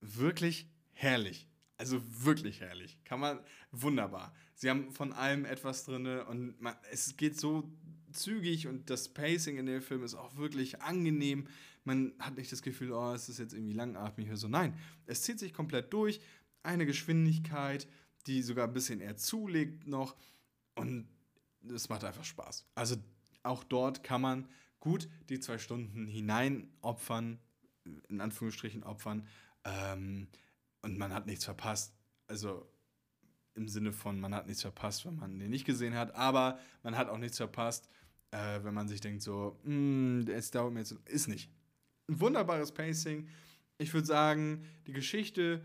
wirklich 0.00 0.68
herrlich. 0.92 1.46
Also 1.76 2.02
wirklich 2.24 2.60
herrlich. 2.60 2.98
Kann 3.04 3.20
man 3.20 3.38
wunderbar. 3.70 4.34
Sie 4.54 4.68
haben 4.68 4.90
von 4.90 5.12
allem 5.12 5.44
etwas 5.44 5.84
drin 5.84 6.06
und 6.06 6.60
man, 6.60 6.74
es 6.90 7.16
geht 7.16 7.38
so 7.38 7.70
zügig 8.12 8.66
und 8.66 8.90
das 8.90 9.08
Pacing 9.08 9.58
in 9.58 9.66
dem 9.66 9.82
Film 9.82 10.02
ist 10.02 10.14
auch 10.14 10.36
wirklich 10.36 10.82
angenehm. 10.82 11.46
Man 11.88 12.12
hat 12.18 12.36
nicht 12.36 12.52
das 12.52 12.62
Gefühl, 12.62 12.92
oh, 12.92 13.12
es 13.12 13.28
ist 13.28 13.38
jetzt 13.38 13.54
irgendwie 13.54 13.72
langatmig 13.72 14.28
oder 14.28 14.36
so. 14.36 14.48
Nein, 14.48 14.74
es 15.06 15.22
zieht 15.22 15.38
sich 15.38 15.52
komplett 15.52 15.92
durch. 15.92 16.20
Eine 16.62 16.86
Geschwindigkeit, 16.86 17.88
die 18.26 18.42
sogar 18.42 18.66
ein 18.66 18.72
bisschen 18.72 19.00
eher 19.00 19.16
zulegt 19.16 19.86
noch 19.86 20.16
und 20.74 21.08
es 21.68 21.88
macht 21.88 22.04
einfach 22.04 22.24
Spaß. 22.24 22.66
Also 22.74 22.96
auch 23.42 23.64
dort 23.64 24.04
kann 24.04 24.20
man 24.20 24.48
gut 24.80 25.08
die 25.28 25.40
zwei 25.40 25.58
Stunden 25.58 26.06
hineinopfern 26.06 27.38
in 28.08 28.20
Anführungsstrichen 28.20 28.82
opfern. 28.82 29.26
Ähm, 29.64 30.28
und 30.82 30.98
man 30.98 31.12
hat 31.12 31.26
nichts 31.26 31.44
verpasst. 31.44 31.94
Also 32.26 32.70
im 33.54 33.68
Sinne 33.68 33.92
von, 33.92 34.20
man 34.20 34.34
hat 34.34 34.46
nichts 34.46 34.62
verpasst, 34.62 35.04
wenn 35.04 35.16
man 35.16 35.38
den 35.38 35.50
nicht 35.50 35.64
gesehen 35.64 35.94
hat, 35.94 36.14
aber 36.14 36.58
man 36.82 36.96
hat 36.96 37.08
auch 37.08 37.18
nichts 37.18 37.38
verpasst, 37.38 37.88
äh, 38.30 38.62
wenn 38.62 38.74
man 38.74 38.88
sich 38.88 39.00
denkt, 39.00 39.22
so, 39.22 39.58
hm, 39.64 40.26
es 40.28 40.50
dauert 40.50 40.72
mir 40.72 40.80
jetzt, 40.80 40.92
ist 41.06 41.28
nicht. 41.28 41.50
Ein 42.08 42.20
wunderbares 42.20 42.72
Pacing. 42.72 43.28
Ich 43.76 43.92
würde 43.92 44.06
sagen, 44.06 44.64
die 44.86 44.92
Geschichte 44.92 45.62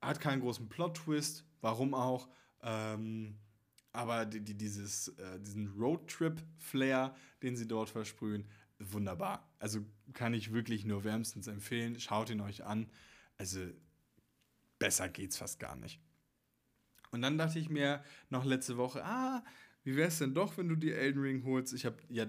hat 0.00 0.20
keinen 0.20 0.40
großen 0.40 0.68
Plot-Twist, 0.68 1.44
warum 1.60 1.94
auch. 1.94 2.28
Ähm, 2.62 3.38
aber 3.92 4.26
die, 4.26 4.40
die, 4.40 4.56
dieses, 4.56 5.08
äh, 5.08 5.40
diesen 5.40 5.68
Roadtrip-Flair, 5.78 7.14
den 7.42 7.56
sie 7.56 7.66
dort 7.66 7.90
versprühen, 7.90 8.46
wunderbar. 8.78 9.50
Also 9.58 9.84
kann 10.12 10.34
ich 10.34 10.52
wirklich 10.52 10.84
nur 10.84 11.04
wärmstens 11.04 11.46
empfehlen. 11.46 11.98
Schaut 11.98 12.30
ihn 12.30 12.40
euch 12.40 12.64
an. 12.64 12.90
Also 13.38 13.60
besser 14.78 15.08
geht's 15.08 15.38
fast 15.38 15.58
gar 15.58 15.74
nicht. 15.76 16.00
Und 17.10 17.22
dann 17.22 17.38
dachte 17.38 17.58
ich 17.58 17.70
mir 17.70 18.04
noch 18.28 18.44
letzte 18.44 18.76
Woche, 18.76 19.04
ah, 19.04 19.42
wie 19.82 19.96
wäre 19.96 20.08
es 20.08 20.18
denn 20.18 20.34
doch, 20.34 20.58
wenn 20.58 20.68
du 20.68 20.76
die 20.76 20.92
Elden 20.92 21.22
Ring 21.22 21.44
holst? 21.44 21.72
Ich 21.72 21.86
habe 21.86 21.96
ja 22.08 22.26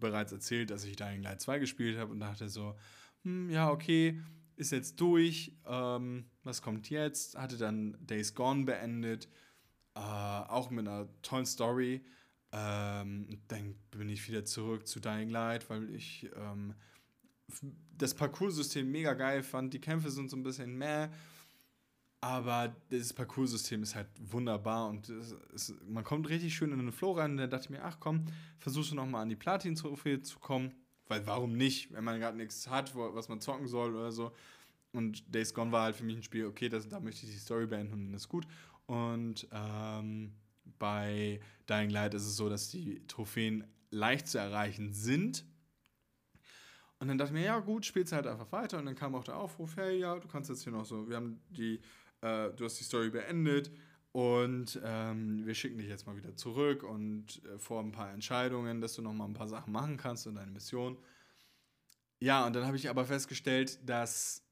bereits 0.00 0.32
erzählt, 0.32 0.70
dass 0.70 0.84
ich 0.84 0.96
Dying 0.96 1.22
Light 1.22 1.40
2 1.40 1.58
gespielt 1.58 1.98
habe 1.98 2.12
und 2.12 2.20
dachte 2.20 2.48
so, 2.48 2.74
hm, 3.22 3.50
ja, 3.50 3.70
okay, 3.70 4.20
ist 4.56 4.72
jetzt 4.72 5.00
durch. 5.00 5.52
Ähm, 5.66 6.26
was 6.44 6.62
kommt 6.62 6.90
jetzt? 6.90 7.36
Hatte 7.36 7.56
dann 7.56 7.96
Days 8.00 8.34
Gone 8.34 8.64
beendet, 8.64 9.28
äh, 9.94 10.00
auch 10.00 10.70
mit 10.70 10.86
einer 10.86 11.08
tollen 11.22 11.46
Story. 11.46 12.04
Ähm, 12.52 13.40
dann 13.48 13.76
bin 13.90 14.08
ich 14.08 14.28
wieder 14.28 14.44
zurück 14.44 14.86
zu 14.86 15.00
Dying 15.00 15.30
Light, 15.30 15.70
weil 15.70 15.88
ich 15.94 16.28
ähm, 16.36 16.74
das 17.96 18.14
Parcoursystem 18.14 18.90
mega 18.90 19.14
geil 19.14 19.42
fand. 19.42 19.72
Die 19.72 19.80
Kämpfe 19.80 20.10
sind 20.10 20.30
so 20.30 20.36
ein 20.36 20.42
bisschen 20.42 20.76
meh. 20.76 21.08
Aber 22.22 22.76
das 22.90 23.14
Parcoursystem 23.14 23.82
ist 23.82 23.94
halt 23.94 24.08
wunderbar 24.20 24.88
und 24.88 25.08
es, 25.08 25.74
man 25.86 26.04
kommt 26.04 26.28
richtig 26.28 26.54
schön 26.54 26.70
in 26.70 26.78
eine 26.78 26.92
Flow 26.92 27.12
rein. 27.12 27.32
Und 27.32 27.36
da 27.38 27.46
dachte 27.46 27.64
ich 27.64 27.70
mir, 27.70 27.82
ach 27.82 27.98
komm, 27.98 28.26
versuchst 28.58 28.90
du 28.90 28.94
nochmal 28.94 29.22
an 29.22 29.30
die 29.30 29.36
Platin-Trophäe 29.36 30.20
zu 30.20 30.38
kommen. 30.38 30.74
Weil 31.08 31.26
warum 31.26 31.56
nicht, 31.56 31.92
wenn 31.92 32.04
man 32.04 32.20
gerade 32.20 32.36
nichts 32.36 32.68
hat, 32.68 32.94
was 32.94 33.28
man 33.28 33.40
zocken 33.40 33.66
soll 33.66 33.94
oder 33.94 34.12
so. 34.12 34.32
Und 34.92 35.34
Days 35.34 35.54
Gone 35.54 35.72
war 35.72 35.84
halt 35.84 35.96
für 35.96 36.04
mich 36.04 36.16
ein 36.16 36.22
Spiel, 36.22 36.46
okay, 36.46 36.68
das, 36.68 36.88
da 36.88 37.00
möchte 37.00 37.26
ich 37.26 37.32
die 37.32 37.38
Story 37.38 37.66
beenden 37.66 37.94
und 37.94 38.04
dann 38.06 38.14
ist 38.14 38.28
gut. 38.28 38.46
Und 38.86 39.48
ähm, 39.52 40.32
bei 40.78 41.40
Dying 41.68 41.90
Light 41.90 42.14
ist 42.14 42.26
es 42.26 42.36
so, 42.36 42.48
dass 42.48 42.70
die 42.70 43.06
Trophäen 43.06 43.64
leicht 43.90 44.28
zu 44.28 44.38
erreichen 44.38 44.92
sind. 44.92 45.44
Und 46.98 47.08
dann 47.08 47.16
dachte 47.16 47.32
ich 47.32 47.40
mir, 47.40 47.46
ja 47.46 47.58
gut, 47.60 47.86
spielst 47.86 48.12
halt 48.12 48.26
einfach 48.26 48.52
weiter. 48.52 48.78
Und 48.78 48.86
dann 48.86 48.94
kam 48.94 49.14
auch 49.14 49.24
der 49.24 49.36
Aufruf, 49.36 49.76
hey, 49.76 49.98
ja, 49.98 50.18
du 50.18 50.28
kannst 50.28 50.50
jetzt 50.50 50.64
hier 50.64 50.72
noch 50.72 50.84
so, 50.84 51.08
wir 51.08 51.16
haben 51.16 51.40
die 51.48 51.80
äh, 52.22 52.50
du 52.50 52.64
hast 52.64 52.78
die 52.78 52.84
Story 52.84 53.10
beendet 53.10 53.70
und 54.12 54.80
ähm, 54.84 55.46
wir 55.46 55.54
schicken 55.54 55.78
dich 55.78 55.88
jetzt 55.88 56.06
mal 56.06 56.16
wieder 56.16 56.34
zurück 56.34 56.82
und 56.82 57.42
äh, 57.44 57.58
vor 57.58 57.80
ein 57.80 57.92
paar 57.92 58.12
Entscheidungen, 58.12 58.80
dass 58.80 58.94
du 58.94 59.02
noch 59.02 59.12
mal 59.12 59.26
ein 59.26 59.34
paar 59.34 59.48
Sachen 59.48 59.72
machen 59.72 59.96
kannst 59.96 60.26
in 60.26 60.34
deine 60.34 60.50
Mission. 60.50 60.98
Ja, 62.18 62.46
und 62.46 62.54
dann 62.54 62.66
habe 62.66 62.76
ich 62.76 62.90
aber 62.90 63.04
festgestellt, 63.04 63.78
dass 63.88 64.44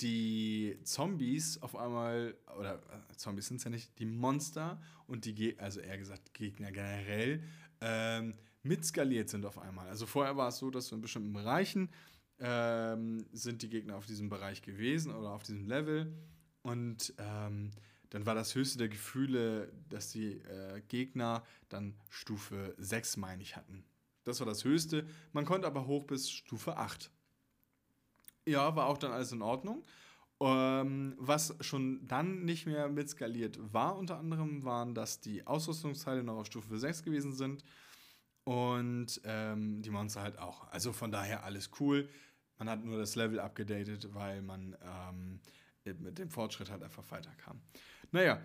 die 0.00 0.78
Zombies 0.84 1.60
auf 1.62 1.74
einmal, 1.74 2.36
oder 2.56 2.76
äh, 2.76 3.16
Zombies 3.16 3.48
sind 3.48 3.56
es 3.56 3.64
ja 3.64 3.70
nicht, 3.70 3.98
die 3.98 4.06
Monster 4.06 4.80
und 5.06 5.24
die, 5.24 5.34
Ge 5.34 5.58
also 5.58 5.80
eher 5.80 5.98
gesagt 5.98 6.32
Gegner 6.32 6.70
generell, 6.70 7.42
ähm, 7.80 8.34
mitskaliert 8.62 9.28
sind 9.28 9.44
auf 9.44 9.58
einmal. 9.58 9.88
Also 9.88 10.06
vorher 10.06 10.36
war 10.36 10.48
es 10.48 10.58
so, 10.58 10.70
dass 10.70 10.88
du 10.88 10.94
in 10.94 11.00
bestimmten 11.00 11.32
Bereichen 11.32 11.90
ähm, 12.38 13.26
sind 13.32 13.62
die 13.62 13.68
Gegner 13.68 13.96
auf 13.96 14.06
diesem 14.06 14.28
Bereich 14.28 14.62
gewesen 14.62 15.12
oder 15.12 15.30
auf 15.30 15.42
diesem 15.42 15.66
Level 15.66 16.14
und 16.62 17.14
ähm, 17.18 17.70
dann 18.10 18.26
war 18.26 18.34
das 18.34 18.54
höchste 18.54 18.78
der 18.78 18.88
Gefühle, 18.88 19.72
dass 19.88 20.10
die 20.10 20.32
äh, 20.32 20.82
Gegner 20.88 21.44
dann 21.68 21.94
Stufe 22.10 22.74
6, 22.78 23.16
meine 23.16 23.42
ich, 23.42 23.56
hatten. 23.56 23.84
Das 24.24 24.40
war 24.40 24.46
das 24.46 24.64
höchste. 24.64 25.06
Man 25.32 25.44
konnte 25.44 25.66
aber 25.66 25.86
hoch 25.86 26.04
bis 26.04 26.30
Stufe 26.30 26.76
8. 26.76 27.10
Ja, 28.46 28.74
war 28.74 28.86
auch 28.86 28.98
dann 28.98 29.12
alles 29.12 29.32
in 29.32 29.42
Ordnung. 29.42 29.84
Ähm, 30.40 31.14
was 31.18 31.54
schon 31.60 32.06
dann 32.06 32.44
nicht 32.44 32.66
mehr 32.66 32.88
mit 32.88 33.08
skaliert 33.10 33.58
war, 33.72 33.96
unter 33.96 34.18
anderem, 34.18 34.64
waren, 34.64 34.94
dass 34.94 35.20
die 35.20 35.46
Ausrüstungsteile 35.46 36.22
noch 36.24 36.38
auf 36.38 36.46
Stufe 36.46 36.78
6 36.78 37.02
gewesen 37.04 37.32
sind. 37.32 37.64
Und 38.44 39.20
ähm, 39.24 39.82
die 39.82 39.90
Monster 39.90 40.22
halt 40.22 40.38
auch. 40.38 40.66
Also 40.72 40.92
von 40.92 41.12
daher 41.12 41.44
alles 41.44 41.70
cool. 41.78 42.08
Man 42.58 42.68
hat 42.68 42.84
nur 42.84 42.98
das 42.98 43.14
Level 43.14 43.38
abgedatet, 43.38 44.14
weil 44.14 44.42
man 44.42 44.76
ähm, 44.82 45.40
mit 45.84 46.18
dem 46.18 46.30
Fortschritt 46.30 46.70
halt 46.70 46.82
einfach 46.82 47.10
weiterkam. 47.10 47.60
Naja, 48.12 48.40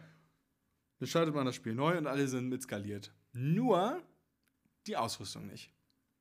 dann 1.00 1.08
startet 1.08 1.36
man 1.36 1.46
das 1.46 1.56
Spiel 1.56 1.76
neu 1.76 1.98
und 1.98 2.08
alle 2.08 2.28
sind 2.28 2.50
mit 2.50 2.62
skaliert. 2.62 3.14
Nur 3.34 4.02
die 4.88 4.98
Ausrüstung 4.98 5.48
nicht. 5.48 5.72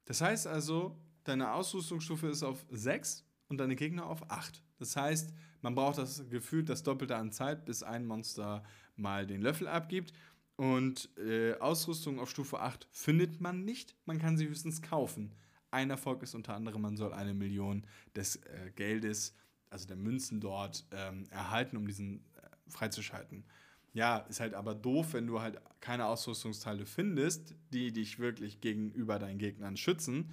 Das 0.05 0.21
heißt 0.21 0.47
also, 0.47 0.99
deine 1.25 1.53
Ausrüstungsstufe 1.53 2.29
ist 2.29 2.43
auf 2.43 2.65
6 2.71 3.25
und 3.49 3.59
deine 3.59 3.77
Gegner 3.77 4.07
auf 4.07 4.31
8. 4.31 4.63
Das 4.79 4.97
heißt, 4.97 5.33
man 5.63 5.75
braucht 5.75 5.99
das 5.99 6.29
Gefühl, 6.29 6.65
das 6.65 6.83
Doppelte 6.83 7.17
an 7.17 7.33
Zeit, 7.33 7.65
bis 7.65 7.83
ein 7.83 8.07
Monster 8.07 8.65
mal 8.97 9.27
den 9.27 9.41
Löffel 9.41 9.69
abgibt. 9.69 10.13
Und 10.57 11.11
äh, 11.19 11.55
Ausrüstung 11.55 12.21
auf 12.21 12.31
Stufe 12.31 12.61
8 12.61 12.87
findet 12.91 13.41
man 13.41 13.65
nicht. 13.65 13.97
Man 14.05 14.19
kann 14.19 14.37
sie 14.37 14.49
höchstens 14.49 14.83
kaufen. 14.83 15.35
Ein 15.71 15.91
Erfolg 15.91 16.23
ist 16.23 16.35
unter 16.35 16.55
anderem, 16.55 16.83
man 16.83 16.97
soll 16.97 17.13
eine 17.13 17.35
Million 17.35 17.85
des 18.15 18.37
äh, 18.37 18.71
Geldes 18.77 19.35
also 19.75 19.89
der 19.89 19.97
Münzen 19.97 20.41
dort 20.41 20.87
ähm, 20.93 21.27
erhalten, 21.31 21.77
um 21.77 21.85
diesen 21.87 22.25
äh, 22.37 22.49
freizuschalten. 22.69 23.45
Ja, 23.93 24.19
ist 24.19 24.39
halt 24.39 24.55
aber 24.55 24.73
doof, 24.75 25.15
wenn 25.15 25.27
du 25.27 25.41
halt 25.41 25.61
keine 25.81 26.07
Ausrüstungsteile 26.07 26.87
findest, 26.87 27.57
die 27.73 27.93
dich 27.93 28.21
wirklich 28.21 28.61
gegenüber 28.61 29.19
deinen 29.19 29.39
Gegnern 29.39 29.77
schützen. 29.77 30.31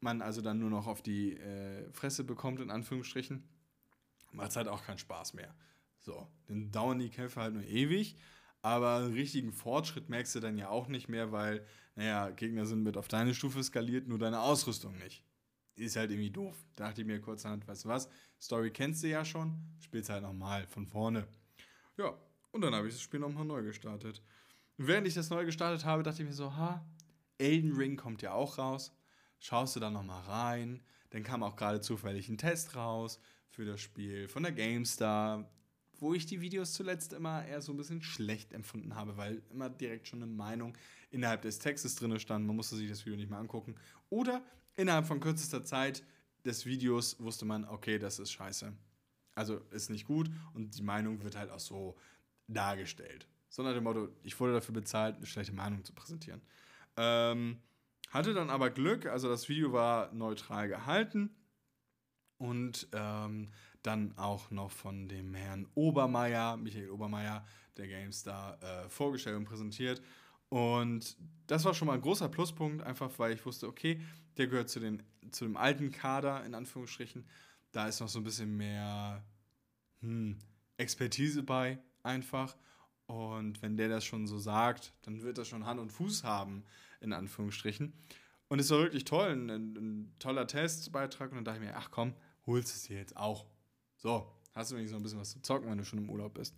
Man 0.00 0.22
also 0.22 0.40
dann 0.40 0.58
nur 0.58 0.70
noch 0.70 0.86
auf 0.86 1.02
die 1.02 1.36
äh, 1.36 1.92
Fresse 1.92 2.24
bekommt, 2.24 2.60
in 2.60 2.70
Anführungsstrichen. 2.70 3.46
Macht 4.32 4.56
halt 4.56 4.68
auch 4.68 4.82
keinen 4.82 4.98
Spaß 4.98 5.34
mehr. 5.34 5.54
So, 5.98 6.26
dann 6.46 6.70
dauern 6.72 6.98
die 6.98 7.10
Kämpfe 7.10 7.40
halt 7.40 7.52
nur 7.52 7.64
ewig. 7.64 8.16
Aber 8.62 8.96
einen 8.96 9.12
richtigen 9.12 9.52
Fortschritt 9.52 10.08
merkst 10.08 10.34
du 10.34 10.40
dann 10.40 10.56
ja 10.56 10.70
auch 10.70 10.88
nicht 10.88 11.08
mehr, 11.08 11.32
weil, 11.32 11.66
naja, 11.96 12.30
Gegner 12.30 12.64
sind 12.64 12.82
mit 12.82 12.96
auf 12.96 13.08
deine 13.08 13.34
Stufe 13.34 13.62
skaliert, 13.62 14.08
nur 14.08 14.18
deine 14.18 14.40
Ausrüstung 14.40 14.96
nicht 14.98 15.22
ist 15.80 15.96
halt 15.96 16.10
irgendwie 16.10 16.30
doof. 16.30 16.56
Da 16.76 16.88
dachte 16.88 17.00
ich 17.00 17.06
mir 17.06 17.20
kurzerhand, 17.20 17.66
weißt 17.66 17.84
du 17.84 17.88
was, 17.88 18.08
Story 18.40 18.70
kennst 18.70 19.02
du 19.02 19.08
ja 19.08 19.24
schon, 19.24 19.56
spielst 19.80 20.10
halt 20.10 20.22
nochmal 20.22 20.66
von 20.66 20.86
vorne. 20.86 21.26
Ja, 21.96 22.14
und 22.52 22.62
dann 22.62 22.74
habe 22.74 22.88
ich 22.88 22.94
das 22.94 23.02
Spiel 23.02 23.20
nochmal 23.20 23.44
neu 23.44 23.62
gestartet. 23.62 24.22
Und 24.78 24.86
während 24.86 25.06
ich 25.06 25.14
das 25.14 25.30
neu 25.30 25.44
gestartet 25.44 25.84
habe, 25.84 26.02
dachte 26.02 26.22
ich 26.22 26.28
mir 26.28 26.34
so, 26.34 26.56
ha, 26.56 26.84
Elden 27.38 27.74
Ring 27.76 27.96
kommt 27.96 28.22
ja 28.22 28.32
auch 28.32 28.58
raus. 28.58 28.92
Schaust 29.38 29.76
du 29.76 29.80
da 29.80 29.90
nochmal 29.90 30.22
rein. 30.22 30.82
Dann 31.10 31.22
kam 31.22 31.42
auch 31.42 31.56
gerade 31.56 31.80
zufällig 31.80 32.28
ein 32.28 32.38
Test 32.38 32.76
raus 32.76 33.20
für 33.48 33.64
das 33.64 33.80
Spiel 33.80 34.28
von 34.28 34.42
der 34.42 34.52
GameStar, 34.52 35.50
wo 35.98 36.14
ich 36.14 36.26
die 36.26 36.40
Videos 36.40 36.72
zuletzt 36.72 37.12
immer 37.12 37.44
eher 37.44 37.60
so 37.60 37.72
ein 37.72 37.76
bisschen 37.76 38.02
schlecht 38.02 38.52
empfunden 38.52 38.94
habe, 38.94 39.16
weil 39.16 39.42
immer 39.50 39.68
direkt 39.68 40.08
schon 40.08 40.22
eine 40.22 40.30
Meinung 40.30 40.76
innerhalb 41.10 41.42
des 41.42 41.58
Textes 41.58 41.96
drin 41.96 42.18
stand. 42.20 42.46
Man 42.46 42.56
musste 42.56 42.76
sich 42.76 42.88
das 42.88 43.04
Video 43.04 43.16
nicht 43.16 43.30
mehr 43.30 43.38
angucken. 43.38 43.74
Oder 44.08 44.42
innerhalb 44.80 45.06
von 45.06 45.20
kürzester 45.20 45.64
Zeit 45.64 46.02
des 46.44 46.66
Videos 46.66 47.20
wusste 47.20 47.44
man, 47.44 47.64
okay, 47.66 47.98
das 47.98 48.18
ist 48.18 48.32
scheiße. 48.32 48.72
Also 49.34 49.58
ist 49.70 49.90
nicht 49.90 50.06
gut 50.06 50.30
und 50.54 50.76
die 50.76 50.82
Meinung 50.82 51.22
wird 51.22 51.36
halt 51.36 51.50
auch 51.50 51.60
so 51.60 51.96
dargestellt. 52.48 53.26
So 53.48 53.62
nach 53.62 53.74
dem 53.74 53.84
Motto, 53.84 54.08
ich 54.22 54.38
wurde 54.40 54.54
dafür 54.54 54.74
bezahlt, 54.74 55.16
eine 55.16 55.26
schlechte 55.26 55.52
Meinung 55.52 55.84
zu 55.84 55.92
präsentieren. 55.92 56.40
Ähm, 56.96 57.58
hatte 58.10 58.34
dann 58.34 58.50
aber 58.50 58.70
Glück, 58.70 59.06
also 59.06 59.28
das 59.28 59.48
Video 59.48 59.72
war 59.72 60.12
neutral 60.12 60.68
gehalten 60.68 61.30
und 62.38 62.88
ähm, 62.92 63.52
dann 63.82 64.16
auch 64.18 64.50
noch 64.50 64.70
von 64.70 65.08
dem 65.08 65.34
Herrn 65.34 65.66
Obermeier, 65.74 66.56
Michael 66.56 66.90
Obermeier, 66.90 67.46
der 67.76 67.88
GameStar, 67.88 68.62
äh, 68.62 68.88
vorgestellt 68.88 69.36
und 69.36 69.44
präsentiert. 69.44 70.02
Und 70.48 71.16
das 71.46 71.64
war 71.64 71.74
schon 71.74 71.86
mal 71.86 71.94
ein 71.94 72.00
großer 72.00 72.28
Pluspunkt, 72.28 72.82
einfach 72.82 73.10
weil 73.18 73.32
ich 73.32 73.46
wusste, 73.46 73.68
okay, 73.68 74.00
der 74.40 74.48
gehört 74.48 74.70
zu, 74.70 74.80
den, 74.80 75.02
zu 75.30 75.44
dem 75.44 75.56
alten 75.56 75.92
Kader, 75.92 76.44
in 76.44 76.54
Anführungsstrichen. 76.54 77.26
Da 77.72 77.86
ist 77.86 78.00
noch 78.00 78.08
so 78.08 78.18
ein 78.18 78.24
bisschen 78.24 78.56
mehr 78.56 79.24
hm, 80.00 80.38
Expertise 80.76 81.42
bei, 81.42 81.78
einfach. 82.02 82.56
Und 83.06 83.60
wenn 83.62 83.76
der 83.76 83.88
das 83.88 84.04
schon 84.04 84.26
so 84.26 84.38
sagt, 84.38 84.94
dann 85.02 85.22
wird 85.22 85.38
das 85.38 85.48
schon 85.48 85.66
Hand 85.66 85.78
und 85.78 85.90
Fuß 85.90 86.24
haben, 86.24 86.64
in 87.00 87.12
Anführungsstrichen. 87.12 87.92
Und 88.48 88.58
es 88.58 88.70
war 88.70 88.78
wirklich 88.78 89.04
toll, 89.04 89.30
ein, 89.30 89.50
ein 89.50 90.14
toller 90.18 90.46
Testbeitrag. 90.46 91.30
Und 91.30 91.36
dann 91.36 91.44
dachte 91.44 91.60
ich 91.60 91.66
mir, 91.66 91.76
ach 91.76 91.90
komm, 91.90 92.14
holst 92.46 92.74
es 92.74 92.84
dir 92.84 92.96
jetzt 92.96 93.16
auch. 93.16 93.46
So, 93.96 94.32
hast 94.54 94.70
du 94.70 94.76
wenigstens 94.76 94.92
noch 94.92 95.00
ein 95.00 95.02
bisschen 95.02 95.20
was 95.20 95.30
zu 95.30 95.42
zocken, 95.42 95.70
wenn 95.70 95.78
du 95.78 95.84
schon 95.84 95.98
im 95.98 96.10
Urlaub 96.10 96.34
bist. 96.34 96.56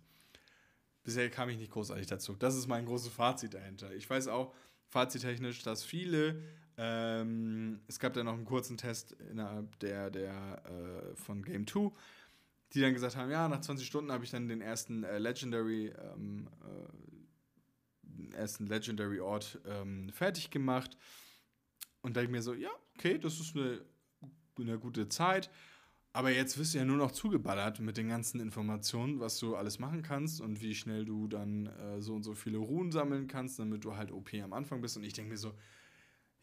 Bisher 1.03 1.29
kam 1.29 1.49
ich 1.49 1.57
nicht 1.57 1.71
großartig 1.71 2.07
dazu. 2.07 2.35
Das 2.35 2.55
ist 2.55 2.67
mein 2.67 2.85
großes 2.85 3.11
Fazit 3.11 3.53
dahinter. 3.53 3.93
Ich 3.93 4.09
weiß 4.09 4.29
auch, 4.29 4.53
fazittechnisch, 4.87 5.63
dass 5.63 5.83
viele, 5.83 6.41
ähm, 6.77 7.81
es 7.87 7.99
gab 7.99 8.13
da 8.13 8.23
noch 8.23 8.33
einen 8.33 8.45
kurzen 8.45 8.77
Test 8.77 9.11
innerhalb 9.31 9.77
der, 9.79 10.09
der 10.09 10.63
äh, 10.65 11.15
von 11.15 11.43
Game 11.43 11.67
2, 11.67 11.91
die 12.73 12.81
dann 12.81 12.93
gesagt 12.93 13.15
haben, 13.15 13.29
ja, 13.29 13.47
nach 13.47 13.61
20 13.61 13.85
Stunden 13.85 14.11
habe 14.11 14.23
ich 14.23 14.31
dann 14.31 14.47
den 14.47 14.61
ersten 14.61 15.03
äh, 15.03 15.19
Legendary, 15.19 15.87
ähm, 15.87 16.49
äh, 18.31 18.35
ersten 18.35 18.65
Legendary 18.65 19.19
Ort 19.19 19.59
ähm, 19.65 20.09
fertig 20.09 20.49
gemacht. 20.49 20.97
Und 22.01 22.17
da 22.17 22.21
ich 22.21 22.29
mir 22.29 22.41
so, 22.41 22.53
ja, 22.53 22.71
okay, 22.97 23.17
das 23.19 23.39
ist 23.39 23.55
eine, 23.55 23.81
eine 24.59 24.79
gute 24.79 25.07
Zeit. 25.09 25.51
Aber 26.15 26.29
jetzt 26.29 26.59
wirst 26.59 26.73
du 26.73 26.77
ja 26.77 26.85
nur 26.85 26.97
noch 26.97 27.11
zugeballert 27.11 27.79
mit 27.79 27.97
den 27.97 28.09
ganzen 28.09 28.39
Informationen, 28.39 29.19
was 29.19 29.39
du 29.39 29.55
alles 29.55 29.79
machen 29.79 30.03
kannst 30.03 30.41
und 30.41 30.61
wie 30.61 30.75
schnell 30.75 31.05
du 31.05 31.27
dann 31.27 31.65
äh, 31.65 32.01
so 32.01 32.13
und 32.13 32.23
so 32.23 32.35
viele 32.35 32.59
Ruhen 32.59 32.91
sammeln 32.91 33.27
kannst, 33.27 33.57
damit 33.57 33.83
du 33.83 33.95
halt 33.95 34.11
OP 34.11 34.31
am 34.35 34.53
Anfang 34.53 34.81
bist. 34.81 34.95
Und 34.95 35.03
ich 35.03 35.13
denke 35.13 35.31
mir 35.31 35.37
so, 35.37 35.53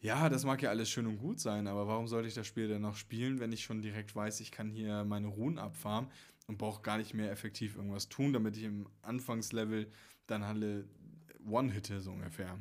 ja, 0.01 0.29
das 0.29 0.45
mag 0.45 0.61
ja 0.61 0.69
alles 0.71 0.89
schön 0.89 1.05
und 1.05 1.17
gut 1.17 1.39
sein, 1.39 1.67
aber 1.67 1.87
warum 1.87 2.07
sollte 2.07 2.27
ich 2.27 2.33
das 2.33 2.47
Spiel 2.47 2.67
denn 2.67 2.81
noch 2.81 2.95
spielen, 2.95 3.39
wenn 3.39 3.51
ich 3.51 3.63
schon 3.63 3.81
direkt 3.81 4.15
weiß, 4.15 4.39
ich 4.39 4.51
kann 4.51 4.71
hier 4.71 5.03
meine 5.05 5.27
Ruhen 5.27 5.59
abfarmen 5.59 6.09
und 6.47 6.57
brauche 6.57 6.81
gar 6.81 6.97
nicht 6.97 7.13
mehr 7.13 7.31
effektiv 7.31 7.75
irgendwas 7.75 8.09
tun, 8.09 8.33
damit 8.33 8.57
ich 8.57 8.63
im 8.63 8.87
Anfangslevel 9.03 9.91
dann 10.25 10.41
alle 10.41 10.87
One-Hitte 11.47 12.01
so 12.01 12.11
ungefähr. 12.11 12.59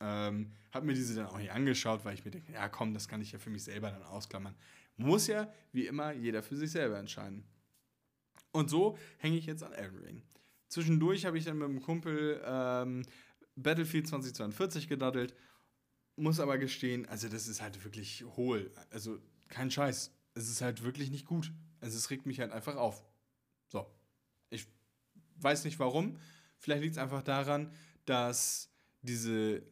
Ähm, 0.00 0.52
hab 0.72 0.82
mir 0.82 0.94
diese 0.94 1.14
dann 1.14 1.26
auch 1.26 1.38
nicht 1.38 1.52
angeschaut, 1.52 2.04
weil 2.04 2.14
ich 2.14 2.24
mir 2.24 2.32
denke, 2.32 2.52
ja 2.52 2.68
komm, 2.68 2.94
das 2.94 3.06
kann 3.06 3.20
ich 3.20 3.30
ja 3.30 3.38
für 3.38 3.50
mich 3.50 3.62
selber 3.62 3.90
dann 3.90 4.02
ausklammern. 4.02 4.56
Muss 4.96 5.28
ja, 5.28 5.52
wie 5.72 5.86
immer, 5.86 6.12
jeder 6.12 6.42
für 6.42 6.56
sich 6.56 6.72
selber 6.72 6.98
entscheiden. 6.98 7.44
Und 8.50 8.68
so 8.68 8.98
hänge 9.18 9.36
ich 9.36 9.46
jetzt 9.46 9.62
an 9.62 9.72
Elden 9.72 9.98
Ring. 9.98 10.22
Zwischendurch 10.68 11.26
habe 11.26 11.38
ich 11.38 11.44
dann 11.44 11.58
mit 11.58 11.68
dem 11.68 11.80
Kumpel 11.80 12.42
ähm, 12.44 13.04
Battlefield 13.54 14.08
2042 14.08 14.88
gedaddelt. 14.88 15.34
Muss 16.16 16.40
aber 16.40 16.58
gestehen, 16.58 17.06
also 17.08 17.28
das 17.28 17.48
ist 17.48 17.62
halt 17.62 17.82
wirklich 17.84 18.24
hohl. 18.36 18.70
Also 18.90 19.18
kein 19.48 19.70
Scheiß. 19.70 20.12
Es 20.34 20.48
ist 20.48 20.60
halt 20.60 20.82
wirklich 20.82 21.10
nicht 21.10 21.26
gut. 21.26 21.52
Also 21.80 21.96
es 21.96 22.10
regt 22.10 22.26
mich 22.26 22.40
halt 22.40 22.52
einfach 22.52 22.76
auf. 22.76 23.04
So. 23.68 23.86
Ich 24.50 24.66
weiß 25.36 25.64
nicht 25.64 25.78
warum. 25.78 26.18
Vielleicht 26.58 26.82
liegt 26.82 26.96
es 26.96 27.02
einfach 27.02 27.22
daran, 27.22 27.72
dass 28.04 28.70
diese 29.02 29.62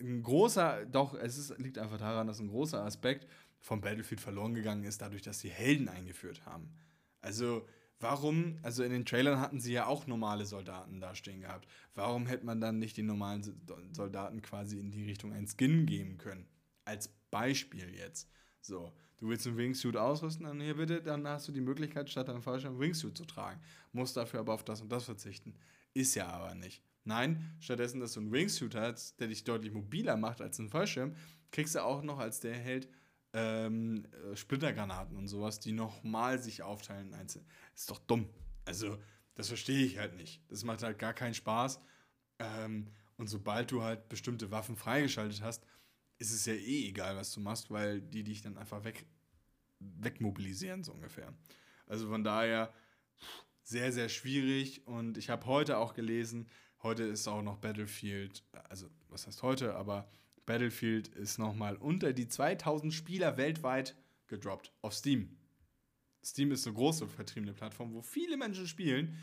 ein 0.00 0.22
großer, 0.22 0.86
doch, 0.86 1.14
es 1.14 1.38
ist, 1.38 1.58
liegt 1.58 1.78
einfach 1.78 1.98
daran, 1.98 2.26
dass 2.26 2.40
ein 2.40 2.48
großer 2.48 2.82
Aspekt 2.82 3.26
vom 3.60 3.80
Battlefield 3.80 4.20
verloren 4.20 4.54
gegangen 4.54 4.84
ist, 4.84 5.02
dadurch, 5.02 5.22
dass 5.22 5.40
sie 5.40 5.50
Helden 5.50 5.88
eingeführt 5.88 6.46
haben. 6.46 6.72
Also, 7.20 7.66
warum, 8.00 8.58
also 8.62 8.82
in 8.82 8.90
den 8.90 9.04
Trailern 9.04 9.40
hatten 9.40 9.60
sie 9.60 9.72
ja 9.72 9.86
auch 9.86 10.06
normale 10.06 10.46
Soldaten 10.46 11.00
da 11.00 11.14
stehen 11.14 11.42
gehabt. 11.42 11.68
Warum 11.94 12.26
hätte 12.26 12.46
man 12.46 12.60
dann 12.60 12.78
nicht 12.78 12.96
den 12.96 13.06
normalen 13.06 13.42
Soldaten 13.92 14.42
quasi 14.42 14.78
in 14.78 14.90
die 14.90 15.04
Richtung 15.04 15.32
ein 15.32 15.46
Skin 15.46 15.86
geben 15.86 16.18
können? 16.18 16.46
Als 16.84 17.08
Beispiel 17.30 17.94
jetzt. 17.94 18.28
So, 18.60 18.92
du 19.18 19.28
willst 19.28 19.46
einen 19.46 19.56
Wingsuit 19.56 19.96
ausrüsten, 19.96 20.46
dann 20.46 20.60
hier 20.60 20.76
bitte, 20.76 21.02
dann 21.02 21.26
hast 21.26 21.48
du 21.48 21.52
die 21.52 21.60
Möglichkeit, 21.60 22.10
statt 22.10 22.28
einem 22.28 22.42
Fallschirm 22.42 22.78
Wingsuit 22.78 23.16
zu 23.16 23.24
tragen. 23.24 23.60
Musst 23.92 24.16
dafür 24.16 24.40
aber 24.40 24.54
auf 24.54 24.64
das 24.64 24.80
und 24.80 24.90
das 24.90 25.04
verzichten. 25.04 25.54
Ist 25.94 26.14
ja 26.14 26.28
aber 26.28 26.54
nicht. 26.54 26.82
Nein, 27.04 27.56
stattdessen, 27.60 28.00
dass 28.00 28.12
du 28.12 28.20
einen 28.20 28.32
Wingsuit 28.32 28.74
hast, 28.74 29.18
der 29.20 29.28
dich 29.28 29.44
deutlich 29.44 29.72
mobiler 29.72 30.16
macht 30.16 30.40
als 30.40 30.58
ein 30.58 30.68
Fallschirm, 30.68 31.14
kriegst 31.50 31.74
du 31.74 31.82
auch 31.82 32.02
noch 32.02 32.18
als 32.18 32.40
der 32.40 32.54
Held 32.54 32.88
ähm, 33.32 34.06
äh, 34.32 34.36
Splittergranaten 34.36 35.16
und 35.16 35.28
sowas, 35.28 35.60
die 35.60 35.72
nochmal 35.72 36.38
sich 36.38 36.62
aufteilen 36.62 37.14
einzeln. 37.14 37.46
Ist 37.74 37.90
doch 37.90 37.98
dumm. 37.98 38.28
Also, 38.64 38.98
das 39.34 39.48
verstehe 39.48 39.84
ich 39.84 39.98
halt 39.98 40.16
nicht. 40.16 40.42
Das 40.48 40.64
macht 40.64 40.82
halt 40.82 40.98
gar 40.98 41.14
keinen 41.14 41.34
Spaß. 41.34 41.80
Ähm, 42.38 42.88
und 43.16 43.28
sobald 43.28 43.70
du 43.70 43.82
halt 43.82 44.08
bestimmte 44.08 44.50
Waffen 44.50 44.76
freigeschaltet 44.76 45.42
hast, 45.42 45.64
ist 46.18 46.32
es 46.32 46.46
ja 46.46 46.54
eh 46.54 46.88
egal, 46.88 47.16
was 47.16 47.32
du 47.32 47.40
machst, 47.40 47.70
weil 47.70 48.00
die 48.00 48.24
dich 48.24 48.42
dann 48.42 48.58
einfach 48.58 48.84
weg, 48.84 49.06
wegmobilisieren, 49.78 50.84
so 50.84 50.92
ungefähr. 50.92 51.32
Also 51.86 52.08
von 52.08 52.24
daher 52.24 52.72
sehr, 53.62 53.92
sehr 53.92 54.08
schwierig. 54.08 54.86
Und 54.86 55.16
ich 55.16 55.30
habe 55.30 55.46
heute 55.46 55.78
auch 55.78 55.94
gelesen, 55.94 56.48
heute 56.82 57.04
ist 57.04 57.28
auch 57.28 57.42
noch 57.42 57.58
Battlefield, 57.58 58.44
also 58.68 58.88
was 59.08 59.26
heißt 59.26 59.42
heute, 59.42 59.74
aber 59.76 60.08
Battlefield 60.50 61.06
ist 61.06 61.38
nochmal 61.38 61.76
unter 61.76 62.12
die 62.12 62.26
2000 62.26 62.92
Spieler 62.92 63.36
weltweit 63.36 63.94
gedroppt 64.26 64.72
auf 64.82 64.92
Steam. 64.92 65.38
Steam 66.24 66.50
ist 66.50 66.66
eine 66.66 66.74
große 66.74 67.06
vertriebene 67.06 67.52
Plattform, 67.52 67.94
wo 67.94 68.02
viele 68.02 68.36
Menschen 68.36 68.66
spielen. 68.66 69.16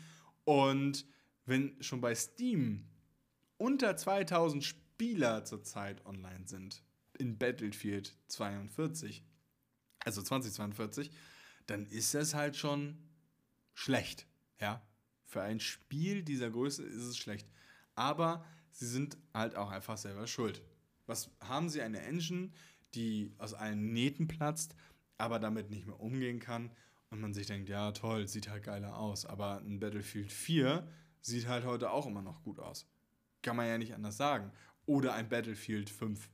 Und 0.46 1.04
wenn 1.44 1.76
schon 1.82 2.00
bei 2.00 2.14
Steam 2.14 2.88
unter 3.58 3.94
2000 3.94 4.64
Spieler 4.64 5.44
zurzeit 5.44 6.02
online 6.06 6.46
sind, 6.46 6.82
in 7.18 7.36
Battlefield 7.36 8.16
42, 8.28 9.22
also 9.98 10.22
2042, 10.22 11.10
dann 11.66 11.84
ist 11.88 12.14
das 12.14 12.32
halt 12.32 12.56
schon 12.56 12.96
schlecht. 13.74 14.26
Ja, 14.62 14.80
für 15.26 15.42
ein 15.42 15.60
Spiel 15.60 16.22
dieser 16.22 16.48
Größe 16.48 16.84
ist 16.84 17.04
es 17.04 17.18
schlecht. 17.18 17.46
Aber 17.94 18.46
sie 18.70 18.86
sind 18.86 19.18
halt 19.34 19.56
auch 19.56 19.70
einfach 19.70 19.98
selber 19.98 20.26
schuld. 20.26 20.62
Was 21.08 21.30
haben 21.40 21.68
sie 21.68 21.82
eine 21.82 22.02
Engine, 22.02 22.50
die 22.94 23.34
aus 23.38 23.54
allen 23.54 23.92
Nähten 23.92 24.28
platzt, 24.28 24.76
aber 25.16 25.38
damit 25.38 25.70
nicht 25.70 25.86
mehr 25.86 25.98
umgehen 25.98 26.38
kann 26.38 26.70
und 27.10 27.20
man 27.20 27.34
sich 27.34 27.46
denkt, 27.46 27.68
ja 27.68 27.92
toll, 27.92 28.28
sieht 28.28 28.48
halt 28.48 28.64
geiler 28.64 28.98
aus, 28.98 29.24
aber 29.24 29.60
ein 29.60 29.80
Battlefield 29.80 30.30
4 30.30 30.86
sieht 31.20 31.48
halt 31.48 31.64
heute 31.64 31.90
auch 31.90 32.06
immer 32.06 32.22
noch 32.22 32.42
gut 32.42 32.58
aus. 32.58 32.86
Kann 33.42 33.56
man 33.56 33.66
ja 33.66 33.78
nicht 33.78 33.94
anders 33.94 34.16
sagen. 34.16 34.52
Oder 34.86 35.14
ein 35.14 35.28
Battlefield 35.28 35.90
5, 35.90 36.30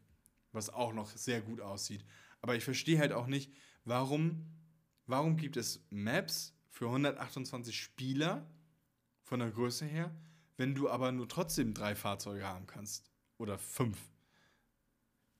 was 0.52 0.70
auch 0.70 0.92
noch 0.92 1.10
sehr 1.10 1.40
gut 1.40 1.60
aussieht. 1.60 2.04
Aber 2.40 2.56
ich 2.56 2.64
verstehe 2.64 2.98
halt 2.98 3.12
auch 3.12 3.26
nicht, 3.26 3.52
warum, 3.84 4.46
warum 5.06 5.36
gibt 5.36 5.56
es 5.56 5.86
Maps 5.90 6.56
für 6.68 6.86
128 6.86 7.78
Spieler 7.78 8.46
von 9.22 9.40
der 9.40 9.50
Größe 9.50 9.86
her, 9.86 10.14
wenn 10.56 10.74
du 10.74 10.88
aber 10.88 11.12
nur 11.12 11.28
trotzdem 11.28 11.74
drei 11.74 11.94
Fahrzeuge 11.94 12.46
haben 12.46 12.66
kannst. 12.66 13.10
Oder 13.38 13.58
fünf. 13.58 13.98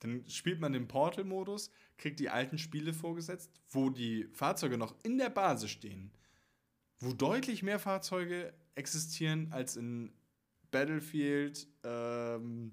Dann 0.04 0.22
spielt 0.28 0.60
man 0.60 0.74
den 0.74 0.86
Portal-Modus, 0.86 1.70
kriegt 1.96 2.20
die 2.20 2.28
alten 2.28 2.58
Spiele 2.58 2.92
vorgesetzt, 2.92 3.50
wo 3.70 3.88
die 3.88 4.28
Fahrzeuge 4.32 4.76
noch 4.76 4.94
in 5.02 5.16
der 5.16 5.30
Basis 5.30 5.70
stehen, 5.70 6.12
wo 6.98 7.14
deutlich 7.14 7.62
mehr 7.62 7.78
Fahrzeuge 7.78 8.52
existieren 8.74 9.50
als 9.50 9.76
in 9.76 10.12
Battlefield, 10.70 11.66
ähm, 11.84 12.72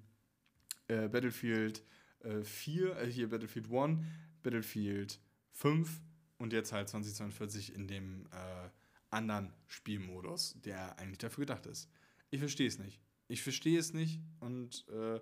äh, 0.89 1.07
Battlefield 1.07 1.85
äh, 2.19 2.43
4, 2.43 2.97
äh, 2.97 3.09
hier 3.09 3.29
Battlefield 3.29 3.71
1, 3.71 4.03
Battlefield 4.43 5.17
5 5.53 6.01
und 6.37 6.51
jetzt 6.51 6.73
halt 6.73 6.89
2042 6.89 7.73
in 7.73 7.87
dem 7.87 8.25
äh, 8.25 8.69
anderen 9.09 9.53
Spielmodus, 9.67 10.59
der 10.65 10.99
eigentlich 10.99 11.19
dafür 11.19 11.43
gedacht 11.43 11.65
ist. 11.65 11.89
Ich 12.29 12.41
verstehe 12.41 12.67
es 12.67 12.77
nicht. 12.77 12.99
Ich 13.29 13.41
verstehe 13.41 13.79
es 13.79 13.93
nicht 13.93 14.19
und 14.41 14.85
äh, 14.89 15.21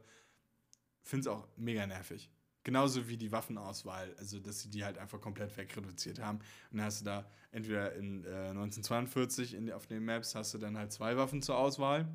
finde 1.10 1.22
es 1.22 1.28
auch 1.28 1.48
mega 1.58 1.86
nervig. 1.86 2.30
Genauso 2.64 3.08
wie 3.08 3.18
die 3.18 3.32
Waffenauswahl, 3.32 4.14
also 4.18 4.40
dass 4.40 4.60
sie 4.60 4.70
die 4.70 4.84
halt 4.84 4.98
einfach 4.98 5.20
komplett 5.20 5.56
wegreduziert 5.58 6.20
haben. 6.20 6.40
Und 6.72 6.78
dann 6.78 6.86
hast 6.86 7.02
du 7.02 7.06
da 7.06 7.26
entweder 7.52 7.96
in 7.96 8.26
äh, 8.26 8.50
1942 8.50 9.54
in, 9.54 9.72
auf 9.72 9.88
den 9.88 10.04
Maps 10.06 10.36
hast 10.36 10.54
du 10.54 10.58
dann 10.58 10.78
halt 10.78 10.92
zwei 10.92 11.18
Waffen 11.18 11.42
zur 11.42 11.58
Auswahl, 11.58 12.08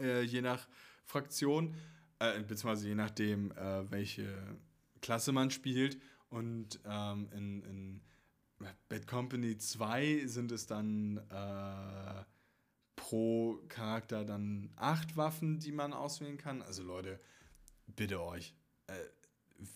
äh, 0.00 0.22
je 0.22 0.42
nach 0.42 0.68
Fraktion, 1.06 1.74
äh, 2.18 2.40
beziehungsweise 2.40 2.88
je 2.88 2.94
nachdem, 2.94 3.52
äh, 3.52 3.90
welche 3.90 4.28
Klasse 5.00 5.32
man 5.32 5.50
spielt. 5.50 6.00
Und 6.28 6.80
ähm, 6.84 7.28
in, 7.32 7.62
in 7.62 8.00
Bad 8.88 9.06
Company 9.06 9.56
2 9.56 10.26
sind 10.26 10.50
es 10.50 10.66
dann 10.66 11.18
äh, 11.30 12.24
pro 12.96 13.60
Charakter 13.68 14.24
dann 14.24 14.70
acht 14.76 15.16
Waffen, 15.16 15.60
die 15.60 15.72
man 15.72 15.92
auswählen 15.92 16.38
kann. 16.38 16.62
Also 16.62 16.82
Leute, 16.82 17.20
bitte 17.86 18.22
euch. 18.22 18.54
Äh, 18.86 18.94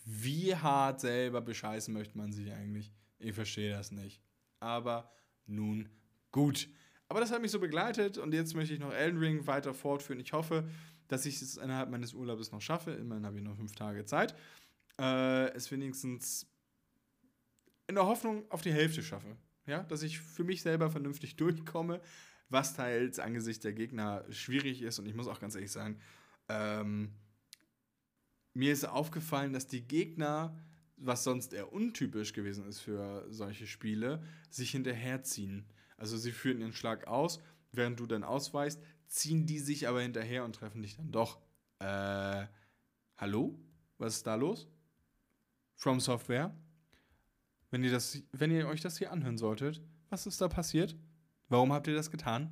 wie 0.05 0.55
hart 0.55 1.01
selber 1.01 1.41
bescheißen 1.41 1.93
möchte 1.95 2.19
man 2.19 2.33
sich 2.33 2.53
eigentlich? 2.53 2.93
Ich 3.19 3.35
verstehe 3.35 3.71
das 3.71 3.91
nicht. 3.91 4.21
Aber 4.61 5.11
nun 5.47 5.89
gut. 6.31 6.69
Aber 7.09 7.21
das 7.21 7.31
hat 7.31 7.41
mich 7.41 7.51
so 7.51 7.59
begleitet 7.59 8.19
und 8.19 8.35
jetzt 8.35 8.55
möchte 8.55 8.75
ich 8.75 8.81
noch 8.81 8.93
Elden 8.93 9.19
Ring 9.19 9.47
weiter 9.47 9.73
fortführen. 9.73 10.21
Ich 10.21 10.33
hoffe, 10.33 10.69
dass 11.09 11.25
ich 11.25 11.41
es 11.41 11.57
innerhalb 11.57 11.91
meines 11.91 12.13
Urlaubs 12.13 12.53
noch 12.53 12.61
schaffe. 12.61 12.93
Immerhin 12.93 13.25
habe 13.25 13.39
ich 13.39 13.43
noch 13.43 13.57
fünf 13.57 13.75
Tage 13.75 14.05
Zeit. 14.05 14.35
Äh, 15.01 15.51
es 15.53 15.71
wenigstens 15.71 16.47
in 17.87 17.95
der 17.95 18.07
Hoffnung 18.07 18.51
auf 18.51 18.61
die 18.61 18.73
Hälfte 18.73 19.03
schaffe. 19.03 19.37
Ja, 19.67 19.83
dass 19.83 20.03
ich 20.03 20.19
für 20.19 20.45
mich 20.45 20.63
selber 20.63 20.91
vernünftig 20.91 21.37
durchkomme, 21.37 22.01
was 22.49 22.75
teils 22.75 23.19
angesichts 23.19 23.63
der 23.63 23.73
Gegner 23.73 24.25
schwierig 24.31 24.83
ist. 24.83 24.99
Und 24.99 25.07
ich 25.07 25.15
muss 25.15 25.29
auch 25.29 25.41
ganz 25.41 25.55
ehrlich 25.55 25.73
sagen, 25.73 25.99
ähm, 26.49 27.15
mir 28.55 28.73
ist 28.73 28.85
aufgefallen, 28.85 29.53
dass 29.53 29.67
die 29.67 29.87
Gegner, 29.87 30.57
was 30.97 31.25
sonst 31.25 31.53
eher 31.53 31.73
untypisch 31.73 32.33
gewesen 32.33 32.67
ist 32.67 32.81
für 32.81 33.27
solche 33.31 33.67
Spiele, 33.67 34.23
sich 34.51 34.71
hinterherziehen. 34.71 35.67
Also 35.97 36.17
sie 36.17 36.33
führen 36.33 36.61
ihren 36.61 36.73
Schlag 36.73 37.07
aus, 37.07 37.41
während 37.73 38.01
du 38.01 38.07
dann 38.07 38.25
ausweichst, 38.25 38.81
ziehen 39.07 39.47
die 39.47 39.59
sich 39.59 39.89
aber 39.89 40.03
hinterher 40.03 40.45
und 40.45 40.55
treffen 40.55 40.83
dich 40.83 40.97
dann 40.97 41.13
doch. 41.13 41.41
Äh, 41.79 42.47
hallo? 43.17 43.59
Was 43.99 44.17
ist 44.17 44.27
da 44.27 44.35
los? 44.35 44.69
From 45.75 46.01
Software? 46.01 46.55
Wenn 47.71 47.85
ihr, 47.85 47.91
das, 47.91 48.23
wenn 48.33 48.51
ihr 48.51 48.67
euch 48.67 48.81
das 48.81 48.99
hier 48.99 49.13
anhören 49.13 49.39
solltet, 49.39 49.83
was 50.09 50.27
ist 50.27 50.41
da 50.41 50.49
passiert? 50.49 50.97
Warum 51.49 51.73
habt 51.73 51.87
ihr 51.87 51.95
das 51.95 52.11
getan? 52.11 52.51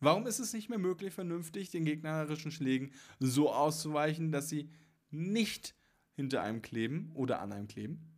Warum 0.00 0.26
ist 0.26 0.38
es 0.38 0.52
nicht 0.52 0.70
mehr 0.70 0.78
möglich, 0.78 1.12
vernünftig 1.12 1.70
den 1.70 1.84
gegnerischen 1.84 2.50
Schlägen 2.50 2.92
so 3.18 3.52
auszuweichen, 3.52 4.32
dass 4.32 4.48
sie 4.48 4.70
nicht 5.10 5.74
hinter 6.12 6.42
einem 6.42 6.62
kleben 6.62 7.10
oder 7.14 7.40
an 7.40 7.52
einem 7.52 7.68
kleben? 7.68 8.10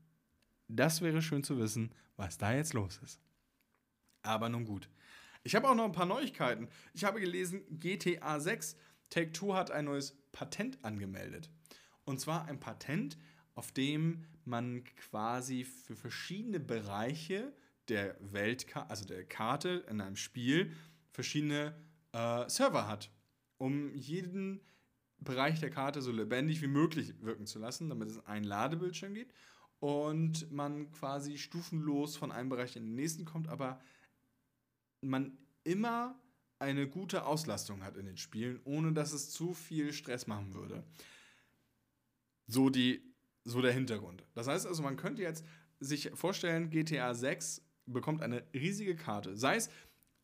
Das 0.69 1.01
wäre 1.03 1.23
schön 1.23 1.45
zu 1.45 1.59
wissen, 1.59 1.95
was 2.17 2.39
da 2.39 2.55
jetzt 2.55 2.73
los 2.73 3.01
ist. 3.03 3.21
Aber 4.23 4.49
nun 4.49 4.65
gut. 4.65 4.89
Ich 5.45 5.55
habe 5.55 5.69
auch 5.69 5.75
noch 5.75 5.85
ein 5.85 5.93
paar 5.93 6.07
Neuigkeiten. 6.07 6.69
Ich 6.95 7.05
habe 7.05 7.21
gelesen, 7.21 7.63
GTA 7.79 8.39
6 8.39 8.77
Take 9.11 9.33
Two 9.33 9.55
hat 9.55 9.71
ein 9.71 9.85
neues 9.85 10.17
Patent 10.33 10.83
angemeldet. 10.83 11.51
Und 12.05 12.21
zwar 12.21 12.47
ein 12.47 12.61
Patent, 12.61 13.19
auf 13.55 13.73
dem 13.73 14.25
man 14.45 14.85
quasi 14.97 15.65
für 15.65 15.97
verschiedene 15.97 16.61
Bereiche 16.61 17.53
der 17.89 18.17
Weltkarte, 18.21 18.89
also 18.89 19.05
der 19.05 19.25
Karte 19.25 19.85
in 19.89 20.01
einem 20.01 20.17
Spiel, 20.17 20.73
verschiedene 21.11 21.75
äh, 22.13 22.49
Server 22.49 22.89
hat, 22.89 23.11
um 23.59 23.95
jeden 23.95 24.63
Bereich 25.25 25.61
der 25.61 25.71
Karte 25.71 26.03
so 26.03 26.13
lebendig 26.13 26.63
wie 26.63 26.69
möglich 26.69 27.15
wirken 27.21 27.47
zu 27.47 27.59
lassen, 27.59 27.89
damit 27.89 28.09
es 28.09 28.25
einen 28.27 28.45
Ladebildschirm 28.45 29.15
gibt 29.15 29.35
und 29.81 30.51
man 30.53 30.91
quasi 30.93 31.39
stufenlos 31.39 32.17
von 32.17 32.31
einem 32.31 32.49
Bereich 32.49 32.77
in 32.77 32.85
den 32.85 32.95
nächsten 32.95 33.25
kommt, 33.25 33.49
aber 33.49 33.81
man 35.01 35.37
immer 35.65 36.19
eine 36.59 36.89
gute 36.89 37.25
Auslastung 37.25 37.83
hat 37.83 37.97
in 37.97 38.07
den 38.07 38.17
Spielen, 38.17 38.61
ohne 38.65 38.93
dass 38.93 39.13
es 39.13 39.31
zu 39.31 39.53
viel 39.53 39.93
Stress 39.93 40.29
machen 40.29 40.55
würde. 40.55 40.85
So, 42.47 42.71
die, 42.71 43.03
so 43.45 43.61
der 43.61 43.73
Hintergrund. 43.73 44.25
Das 44.35 44.47
heißt 44.47 44.67
also, 44.67 44.83
man 44.83 44.97
könnte 44.97 45.23
jetzt 45.23 45.45
sich 45.81 46.11
vorstellen, 46.15 46.71
GTA 46.71 47.15
6 47.15 47.63
bekommt 47.87 48.23
eine 48.23 48.45
riesige 48.55 48.95
Karte. 48.95 49.37
Sei 49.37 49.57
es 49.57 49.69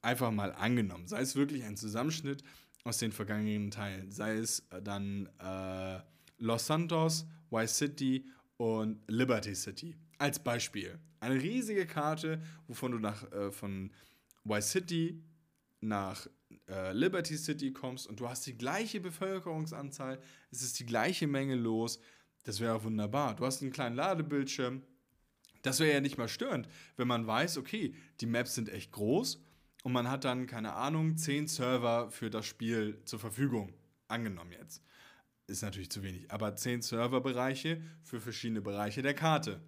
einfach 0.02 0.30
mal 0.30 0.52
angenommen, 0.52 1.08
sei 1.08 1.20
es 1.20 1.34
wirklich 1.34 1.64
ein 1.64 1.76
Zusammenschnitt 1.76 2.44
aus 2.84 2.98
den 2.98 3.12
vergangenen 3.12 3.70
Teilen, 3.70 4.10
sei 4.10 4.36
es 4.36 4.60
äh, 4.70 4.80
dann 4.82 5.28
äh, 5.38 6.00
Los 6.38 6.66
Santos, 6.66 7.26
Vice 7.50 7.76
City 7.76 8.26
und 8.56 9.00
Liberty 9.08 9.54
City. 9.54 9.96
Als 10.18 10.38
Beispiel. 10.38 10.98
Eine 11.20 11.40
riesige 11.40 11.86
Karte, 11.86 12.40
wovon 12.66 12.92
du 12.92 12.98
nach, 12.98 13.30
äh, 13.32 13.50
von 13.50 13.90
Vice 14.44 14.70
City 14.70 15.22
nach 15.80 16.26
äh, 16.68 16.92
Liberty 16.92 17.36
City 17.36 17.72
kommst 17.72 18.06
und 18.06 18.20
du 18.20 18.28
hast 18.28 18.46
die 18.46 18.56
gleiche 18.56 19.00
Bevölkerungsanzahl, 19.00 20.20
es 20.50 20.62
ist 20.62 20.78
die 20.78 20.86
gleiche 20.86 21.26
Menge 21.26 21.54
los, 21.54 22.00
das 22.44 22.60
wäre 22.60 22.82
wunderbar. 22.82 23.36
Du 23.36 23.44
hast 23.44 23.62
einen 23.62 23.72
kleinen 23.72 23.96
Ladebildschirm. 23.96 24.82
Das 25.62 25.80
wäre 25.80 25.92
ja 25.92 26.00
nicht 26.00 26.18
mal 26.18 26.28
störend, 26.28 26.68
wenn 26.96 27.08
man 27.08 27.26
weiß, 27.26 27.58
okay, 27.58 27.94
die 28.20 28.26
Maps 28.26 28.54
sind 28.54 28.68
echt 28.68 28.92
groß 28.92 29.42
und 29.84 29.92
man 29.92 30.10
hat 30.10 30.24
dann, 30.24 30.46
keine 30.46 30.74
Ahnung, 30.74 31.16
zehn 31.16 31.46
Server 31.46 32.10
für 32.10 32.30
das 32.30 32.46
Spiel 32.46 33.00
zur 33.04 33.18
Verfügung. 33.18 33.72
Angenommen 34.08 34.52
jetzt. 34.52 34.82
Ist 35.46 35.62
natürlich 35.62 35.90
zu 35.90 36.02
wenig, 36.02 36.30
aber 36.30 36.56
zehn 36.56 36.82
Serverbereiche 36.82 37.80
für 38.02 38.20
verschiedene 38.20 38.60
Bereiche 38.60 39.02
der 39.02 39.14
Karte. 39.14 39.62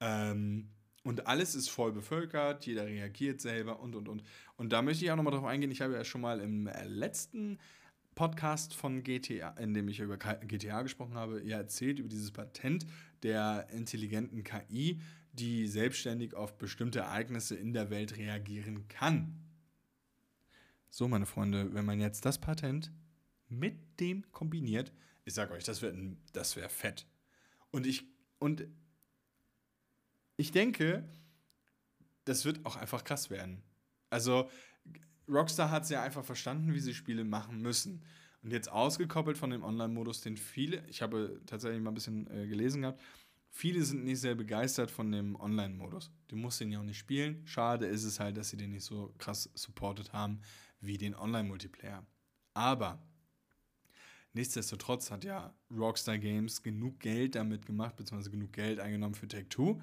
Ähm, 0.00 0.70
und 1.02 1.26
alles 1.26 1.54
ist 1.54 1.70
voll 1.70 1.92
bevölkert, 1.92 2.66
jeder 2.66 2.86
reagiert 2.86 3.40
selber 3.40 3.80
und 3.80 3.96
und 3.96 4.08
und. 4.08 4.22
Und 4.56 4.72
da 4.72 4.82
möchte 4.82 5.04
ich 5.04 5.10
auch 5.10 5.16
nochmal 5.16 5.32
drauf 5.32 5.44
eingehen. 5.44 5.70
Ich 5.70 5.80
habe 5.80 5.94
ja 5.94 6.04
schon 6.04 6.20
mal 6.20 6.40
im 6.40 6.66
äh, 6.66 6.84
letzten 6.84 7.58
Podcast 8.14 8.74
von 8.74 9.02
GTA, 9.04 9.50
in 9.58 9.74
dem 9.74 9.88
ich 9.88 10.00
über 10.00 10.18
GTA 10.18 10.82
gesprochen 10.82 11.14
habe, 11.14 11.40
ja 11.44 11.58
erzählt 11.58 11.98
über 12.00 12.08
dieses 12.08 12.32
Patent 12.32 12.84
der 13.22 13.68
intelligenten 13.70 14.42
KI, 14.42 15.00
die 15.38 15.66
selbstständig 15.66 16.34
auf 16.34 16.58
bestimmte 16.58 17.00
Ereignisse 17.00 17.56
in 17.56 17.72
der 17.72 17.90
Welt 17.90 18.16
reagieren 18.16 18.88
kann. 18.88 19.36
So, 20.90 21.08
meine 21.08 21.26
Freunde, 21.26 21.74
wenn 21.74 21.84
man 21.84 22.00
jetzt 22.00 22.24
das 22.24 22.38
Patent 22.38 22.90
mit 23.48 24.00
dem 24.00 24.30
kombiniert, 24.32 24.92
ich 25.24 25.34
sage 25.34 25.52
euch, 25.54 25.64
das 25.64 25.82
wäre 25.82 25.94
das 26.32 26.56
wär 26.56 26.68
fett. 26.68 27.06
Und 27.70 27.86
ich, 27.86 28.06
und 28.38 28.66
ich 30.36 30.52
denke, 30.52 31.04
das 32.24 32.44
wird 32.44 32.64
auch 32.64 32.76
einfach 32.76 33.04
krass 33.04 33.30
werden. 33.30 33.62
Also, 34.10 34.50
Rockstar 35.28 35.70
hat 35.70 35.84
es 35.84 35.90
ja 35.90 36.02
einfach 36.02 36.24
verstanden, 36.24 36.72
wie 36.74 36.80
sie 36.80 36.94
Spiele 36.94 37.24
machen 37.24 37.60
müssen. 37.60 38.02
Und 38.42 38.52
jetzt 38.52 38.70
ausgekoppelt 38.70 39.36
von 39.36 39.50
dem 39.50 39.64
Online-Modus, 39.64 40.20
den 40.22 40.36
viele, 40.36 40.86
ich 40.88 41.02
habe 41.02 41.40
tatsächlich 41.46 41.82
mal 41.82 41.90
ein 41.90 41.94
bisschen 41.94 42.30
äh, 42.30 42.46
gelesen 42.46 42.82
gehabt, 42.82 43.02
viele 43.50 43.82
sind 43.84 44.04
nicht 44.04 44.20
sehr 44.20 44.34
begeistert 44.34 44.90
von 44.90 45.10
dem 45.10 45.36
Online-Modus. 45.36 46.10
Du 46.28 46.36
musst 46.36 46.60
den 46.60 46.70
ja 46.70 46.80
auch 46.80 46.84
nicht 46.84 46.98
spielen. 46.98 47.46
Schade 47.46 47.86
ist 47.86 48.04
es 48.04 48.20
halt, 48.20 48.36
dass 48.36 48.50
sie 48.50 48.56
den 48.56 48.70
nicht 48.70 48.84
so 48.84 49.14
krass 49.18 49.50
supportet 49.54 50.12
haben 50.12 50.40
wie 50.80 50.98
den 50.98 51.14
Online-Multiplayer. 51.14 52.06
Aber 52.54 53.02
nichtsdestotrotz 54.32 55.10
hat 55.10 55.24
ja 55.24 55.54
Rockstar 55.70 56.18
Games 56.18 56.62
genug 56.62 57.00
Geld 57.00 57.34
damit 57.34 57.66
gemacht, 57.66 57.96
beziehungsweise 57.96 58.30
genug 58.30 58.52
Geld 58.52 58.80
eingenommen 58.80 59.14
für 59.14 59.28
Take-Two, 59.28 59.80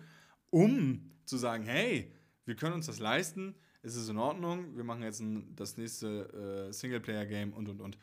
um 0.49 1.12
zu 1.25 1.38
sagen, 1.38 1.65
hey, 1.65 2.13
wir 2.45 2.56
können 2.56 2.75
uns 2.75 2.86
das 2.86 2.99
leisten, 2.99 3.56
es 3.82 3.95
ist 3.95 4.10
in 4.10 4.17
Ordnung, 4.17 4.75
wir 4.75 4.84
machen 4.84 5.04
jetzt 5.04 5.19
ein, 5.19 5.56
das 5.56 5.78
nächste 5.78 6.67
äh, 6.69 6.73
Singleplayer-Game 6.73 7.54
und 7.54 7.69
und 7.69 7.82
und. 7.82 7.97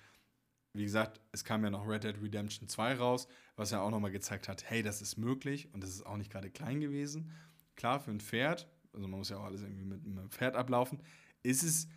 Wie 0.74 0.84
gesagt, 0.84 1.20
es 1.32 1.44
kam 1.44 1.64
ja 1.64 1.70
noch 1.70 1.86
Red 1.86 2.04
Dead 2.04 2.16
Redemption 2.22 2.66
2 2.66 2.94
raus, 2.94 3.28
was 3.56 3.70
ja 3.70 3.80
auch 3.80 3.90
nochmal 3.90 4.10
gezeigt 4.10 4.48
hat, 4.48 4.64
hey, 4.68 4.82
das 4.82 5.02
ist 5.02 5.18
möglich 5.18 5.68
und 5.74 5.82
das 5.82 5.90
ist 5.90 6.06
auch 6.06 6.16
nicht 6.16 6.32
gerade 6.32 6.50
klein 6.50 6.80
gewesen. 6.80 7.30
Klar, 7.76 8.00
für 8.00 8.10
ein 8.10 8.20
Pferd, 8.20 8.68
also 8.92 9.06
man 9.06 9.18
muss 9.18 9.28
ja 9.28 9.38
auch 9.38 9.44
alles 9.44 9.62
irgendwie 9.62 9.84
mit 9.84 10.04
einem 10.04 10.30
Pferd 10.30 10.56
ablaufen, 10.56 11.02
ist 11.42 11.62
es 11.62 11.88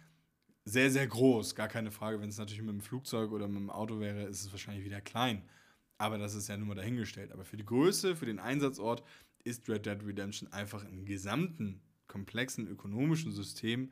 sehr, 0.65 0.91
sehr 0.91 1.07
groß, 1.07 1.55
gar 1.55 1.67
keine 1.67 1.91
Frage. 1.91 2.19
Wenn 2.19 2.29
es 2.29 2.37
natürlich 2.37 2.63
mit 2.63 2.73
dem 2.73 2.81
Flugzeug 2.81 3.31
oder 3.31 3.47
mit 3.47 3.57
dem 3.57 3.69
Auto 3.69 3.99
wäre, 3.99 4.23
ist 4.23 4.41
es 4.41 4.51
wahrscheinlich 4.51 4.83
wieder 4.83 4.99
klein. 4.99 5.47
Aber 5.97 6.17
das 6.17 6.33
ist 6.33 6.49
ja 6.49 6.57
nur 6.57 6.67
mal 6.67 6.75
dahingestellt. 6.75 7.31
Aber 7.31 7.45
für 7.45 7.55
die 7.55 7.65
Größe, 7.65 8.15
für 8.15 8.25
den 8.25 8.39
Einsatzort 8.39 9.03
ist 9.43 9.69
Red 9.69 9.85
Dead 9.85 10.03
Redemption 10.03 10.51
einfach 10.51 10.83
im 10.83 11.05
gesamten 11.05 11.81
komplexen 12.07 12.67
ökonomischen 12.67 13.31
System 13.31 13.91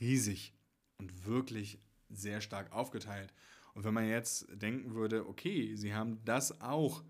riesig 0.00 0.54
und 0.98 1.26
wirklich 1.26 1.78
sehr 2.08 2.40
stark 2.40 2.72
aufgeteilt. 2.72 3.34
Und 3.76 3.84
wenn 3.84 3.92
man 3.92 4.08
jetzt 4.08 4.46
denken 4.50 4.94
würde, 4.94 5.28
okay, 5.28 5.76
sie 5.76 5.92
haben 5.92 6.24
das 6.24 6.62
auch 6.62 7.04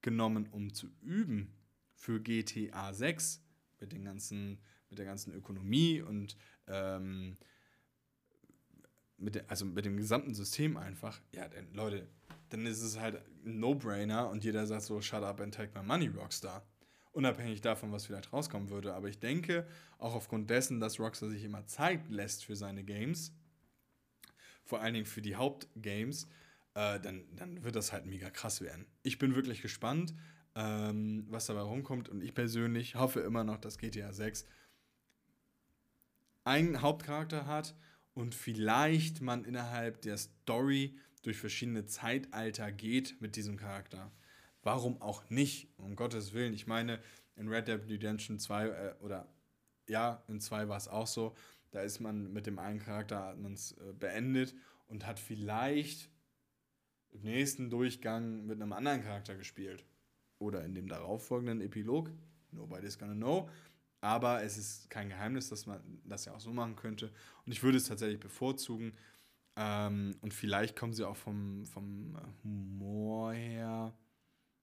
genommen, 0.00 0.48
um 0.50 0.72
zu 0.72 0.88
üben 1.02 1.52
für 1.92 2.22
GTA 2.22 2.94
6 2.94 3.44
mit, 3.80 3.92
den 3.92 4.02
ganzen, 4.02 4.58
mit 4.88 4.98
der 4.98 5.04
ganzen 5.04 5.34
Ökonomie 5.34 6.00
und 6.00 6.38
ähm, 6.68 7.36
mit 9.18 9.34
der, 9.34 9.50
also 9.50 9.66
mit 9.66 9.84
dem 9.84 9.98
gesamten 9.98 10.32
System 10.32 10.78
einfach, 10.78 11.20
ja, 11.34 11.48
denn 11.48 11.70
Leute, 11.74 12.08
dann 12.48 12.64
ist 12.64 12.80
es 12.80 12.98
halt 12.98 13.22
ein 13.44 13.60
No-Brainer 13.60 14.30
und 14.30 14.42
jeder 14.42 14.66
sagt 14.66 14.84
so, 14.84 15.02
shut 15.02 15.22
up 15.22 15.42
and 15.42 15.54
take 15.54 15.78
my 15.78 15.84
money, 15.84 16.08
Rockstar. 16.08 16.66
Unabhängig 17.12 17.60
davon, 17.60 17.92
was 17.92 18.06
vielleicht 18.06 18.32
rauskommen 18.32 18.70
würde. 18.70 18.94
Aber 18.94 19.08
ich 19.08 19.18
denke, 19.18 19.66
auch 19.98 20.14
aufgrund 20.14 20.48
dessen, 20.48 20.80
dass 20.80 20.98
Rockstar 20.98 21.28
sich 21.28 21.44
immer 21.44 21.66
Zeit 21.66 22.08
lässt 22.08 22.46
für 22.46 22.56
seine 22.56 22.84
Games, 22.84 23.34
vor 24.66 24.80
allen 24.80 24.94
Dingen 24.94 25.06
für 25.06 25.22
die 25.22 25.36
Hauptgames, 25.36 26.24
äh, 26.74 27.00
dann, 27.00 27.24
dann 27.34 27.64
wird 27.64 27.76
das 27.76 27.92
halt 27.92 28.04
mega 28.04 28.28
krass 28.28 28.60
werden. 28.60 28.86
Ich 29.02 29.18
bin 29.18 29.34
wirklich 29.34 29.62
gespannt, 29.62 30.14
ähm, 30.54 31.24
was 31.30 31.46
dabei 31.46 31.60
rumkommt. 31.60 32.08
Und 32.08 32.22
ich 32.22 32.34
persönlich 32.34 32.96
hoffe 32.96 33.20
immer 33.20 33.44
noch, 33.44 33.58
dass 33.58 33.78
GTA 33.78 34.12
6 34.12 34.44
einen 36.44 36.82
Hauptcharakter 36.82 37.46
hat 37.46 37.74
und 38.14 38.34
vielleicht 38.34 39.20
man 39.20 39.44
innerhalb 39.44 40.02
der 40.02 40.16
Story 40.16 40.96
durch 41.22 41.38
verschiedene 41.38 41.86
Zeitalter 41.86 42.70
geht 42.72 43.20
mit 43.20 43.36
diesem 43.36 43.56
Charakter. 43.56 44.12
Warum 44.62 45.00
auch 45.00 45.28
nicht? 45.28 45.68
Um 45.76 45.96
Gottes 45.96 46.32
Willen. 46.32 46.54
Ich 46.54 46.66
meine, 46.66 47.00
in 47.36 47.48
Red 47.48 47.68
Dead 47.68 47.80
Redemption 47.88 48.38
2 48.38 48.66
äh, 48.66 48.94
oder 49.00 49.28
ja, 49.88 50.24
in 50.28 50.40
2 50.40 50.68
war 50.68 50.76
es 50.76 50.88
auch 50.88 51.06
so, 51.06 51.34
da 51.76 51.82
ist 51.82 52.00
man 52.00 52.32
mit 52.32 52.46
dem 52.46 52.58
einen 52.58 52.78
Charakter 52.78 53.36
äh, 53.36 53.92
beendet 53.92 54.54
und 54.86 55.06
hat 55.06 55.20
vielleicht 55.20 56.08
im 57.10 57.20
nächsten 57.20 57.68
Durchgang 57.68 58.46
mit 58.46 58.62
einem 58.62 58.72
anderen 58.72 59.02
Charakter 59.02 59.36
gespielt. 59.36 59.84
Oder 60.38 60.64
in 60.64 60.74
dem 60.74 60.88
darauffolgenden 60.88 61.60
Epilog. 61.60 62.10
Nobody's 62.50 62.98
gonna 62.98 63.14
know. 63.14 63.50
Aber 64.00 64.42
es 64.42 64.56
ist 64.56 64.88
kein 64.88 65.10
Geheimnis, 65.10 65.50
dass 65.50 65.66
man 65.66 65.82
das 66.04 66.24
ja 66.24 66.34
auch 66.34 66.40
so 66.40 66.50
machen 66.50 66.76
könnte. 66.76 67.12
Und 67.44 67.52
ich 67.52 67.62
würde 67.62 67.76
es 67.76 67.84
tatsächlich 67.84 68.20
bevorzugen. 68.20 68.94
Ähm, 69.56 70.16
und 70.22 70.32
vielleicht 70.32 70.76
kommen 70.76 70.94
sie 70.94 71.06
auch 71.06 71.16
vom, 71.16 71.66
vom 71.66 72.16
Humor 72.42 73.34
her. 73.34 73.94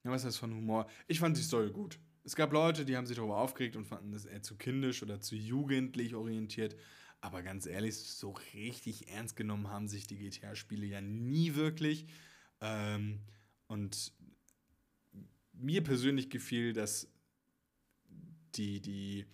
Ja, 0.03 0.11
was 0.11 0.25
heißt 0.25 0.39
von 0.39 0.53
Humor? 0.55 0.87
Ich 1.07 1.19
fand 1.19 1.37
die 1.37 1.43
Story 1.43 1.69
gut. 1.69 1.99
Es 2.23 2.35
gab 2.35 2.53
Leute, 2.53 2.85
die 2.85 2.97
haben 2.97 3.05
sich 3.05 3.17
darüber 3.17 3.37
aufgeregt 3.37 3.75
und 3.75 3.85
fanden 3.85 4.13
das 4.13 4.25
eher 4.25 4.41
zu 4.41 4.55
kindisch 4.55 5.03
oder 5.03 5.19
zu 5.19 5.35
jugendlich 5.35 6.15
orientiert. 6.15 6.75
Aber 7.23 7.41
ganz 7.41 7.65
ehrlich, 7.67 7.95
so 7.95 8.31
richtig 8.53 9.07
ernst 9.07 9.37
genommen 9.37 9.69
haben 9.69 9.87
sich 9.87 10.07
die 10.07 10.17
GTA-Spiele 10.17 10.85
ja 10.85 10.99
nie 10.99 11.55
wirklich. 11.55 12.05
Ähm, 12.59 13.21
und 13.67 14.11
mir 15.53 15.81
persönlich 15.81 16.29
gefiel 16.29 16.73
das, 16.73 17.07
die, 18.55 18.81
die, 18.81 19.25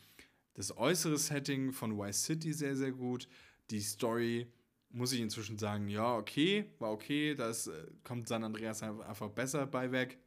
das 0.54 0.78
äußere 0.78 1.17
Setting 1.17 1.71
von 1.71 1.97
Vice 1.97 2.25
City 2.25 2.54
sehr, 2.54 2.75
sehr 2.75 2.91
gut. 2.91 3.28
Die 3.71 3.82
Story, 3.82 4.45
muss 4.91 5.12
ich 5.12 5.21
inzwischen 5.21 5.58
sagen, 5.58 5.88
ja, 5.88 6.15
okay, 6.15 6.69
war 6.78 6.91
okay. 6.91 7.34
Da 7.34 7.49
äh, 7.49 7.56
kommt 8.04 8.28
San 8.28 8.43
Andreas 8.43 8.84
einfach 8.84 9.30
besser 9.30 9.65
bei 9.65 9.91
weg. 9.91 10.19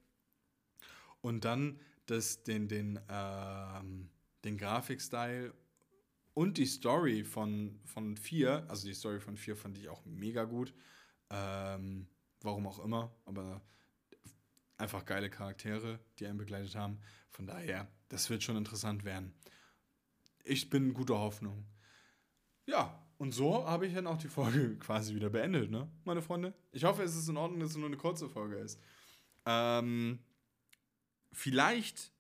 Und 1.21 1.45
dann 1.45 1.79
das, 2.07 2.43
den, 2.43 2.67
den, 2.67 2.99
ähm, 3.09 4.09
den 4.43 4.59
Grafikstyle 4.59 5.55
und 6.35 6.59
die 6.59 6.67
Story 6.67 7.25
von, 7.25 7.81
von 7.85 8.17
4, 8.17 8.67
also 8.69 8.87
die 8.87 8.95
Story 8.95 9.21
von 9.21 9.37
4 9.37 9.57
fand 9.57 9.77
ich 9.77 9.89
auch 9.89 10.05
mega 10.05 10.45
gut. 10.45 10.73
Ähm, 11.31 12.07
warum 12.41 12.67
auch 12.67 12.79
immer, 12.85 13.15
aber 13.25 13.63
einfach 14.77 15.05
geile 15.05 15.31
Charaktere, 15.31 16.01
die 16.19 16.27
einen 16.27 16.39
begleitet 16.39 16.75
haben. 16.75 16.99
Von 17.31 17.47
daher, 17.47 17.89
das 18.09 18.29
wird 18.31 18.43
schon 18.43 18.57
interessant 18.57 19.05
werden. 19.05 19.33
Ich 20.45 20.69
bin 20.71 20.93
guter 20.93 21.19
Hoffnung. 21.19 21.65
Ja, 22.67 23.03
und 23.19 23.33
so 23.33 23.67
habe 23.67 23.87
ich 23.87 23.95
dann 23.95 24.07
auch 24.07 24.19
die 24.19 24.29
Folge 24.29 24.77
quasi 24.81 25.15
wieder 25.15 25.31
beendet, 25.31 25.71
ne, 25.71 25.89
meine 26.05 26.23
Freunde? 26.23 26.55
Ich 26.73 26.85
hoffe, 26.85 27.03
es 27.03 27.15
ist 27.15 27.29
in 27.29 27.37
Ordnung, 27.37 27.61
dass 27.61 27.71
es 27.71 27.77
nur 27.77 27.87
eine 27.87 27.97
kurze 27.97 28.29
Folge 28.29 28.57
ist. 28.57 28.81
Ähm, 29.47 30.19
vielleicht, 31.33 32.13